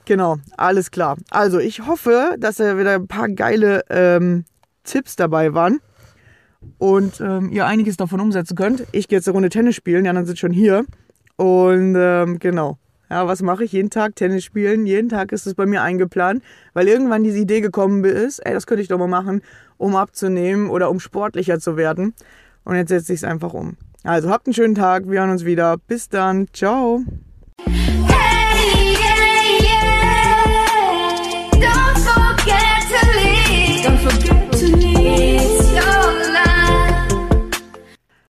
Genau, 0.06 0.36
alles 0.56 0.90
klar. 0.90 1.16
Also 1.30 1.58
ich 1.58 1.86
hoffe, 1.86 2.36
dass 2.38 2.56
da 2.56 2.78
wieder 2.78 2.94
ein 2.94 3.08
paar 3.08 3.28
geile 3.28 3.84
ähm, 3.88 4.44
Tipps 4.84 5.16
dabei 5.16 5.54
waren 5.54 5.80
und 6.78 7.20
ähm, 7.20 7.50
ihr 7.50 7.66
einiges 7.66 7.96
davon 7.96 8.20
umsetzen 8.20 8.56
könnt. 8.56 8.86
Ich 8.92 9.08
gehe 9.08 9.18
jetzt 9.18 9.28
eine 9.28 9.34
Runde 9.34 9.48
Tennis 9.48 9.76
spielen, 9.76 10.04
die 10.04 10.10
anderen 10.10 10.26
sind 10.26 10.38
schon 10.38 10.52
hier. 10.52 10.84
Und 11.36 11.94
ähm, 11.96 12.38
genau. 12.38 12.78
Ja, 13.10 13.26
was 13.26 13.42
mache 13.42 13.64
ich? 13.64 13.72
Jeden 13.72 13.90
Tag 13.90 14.16
Tennis 14.16 14.44
spielen. 14.44 14.86
Jeden 14.86 15.08
Tag 15.08 15.32
ist 15.32 15.46
es 15.46 15.54
bei 15.54 15.66
mir 15.66 15.82
eingeplant, 15.82 16.42
weil 16.72 16.88
irgendwann 16.88 17.22
diese 17.22 17.38
Idee 17.38 17.60
gekommen 17.60 18.04
ist, 18.04 18.40
ey, 18.40 18.54
das 18.54 18.66
könnte 18.66 18.82
ich 18.82 18.88
doch 18.88 18.98
mal 18.98 19.08
machen, 19.08 19.42
um 19.76 19.94
abzunehmen 19.94 20.70
oder 20.70 20.90
um 20.90 21.00
sportlicher 21.00 21.60
zu 21.60 21.76
werden. 21.76 22.14
Und 22.64 22.76
jetzt 22.76 22.88
setze 22.88 23.12
ich 23.12 23.20
es 23.20 23.24
einfach 23.24 23.52
um. 23.52 23.76
Also 24.02 24.30
habt 24.30 24.46
einen 24.46 24.54
schönen 24.54 24.74
Tag, 24.74 25.08
wir 25.08 25.20
hören 25.20 25.30
uns 25.30 25.44
wieder. 25.44 25.76
Bis 25.86 26.08
dann. 26.08 26.48
Ciao. 26.52 27.02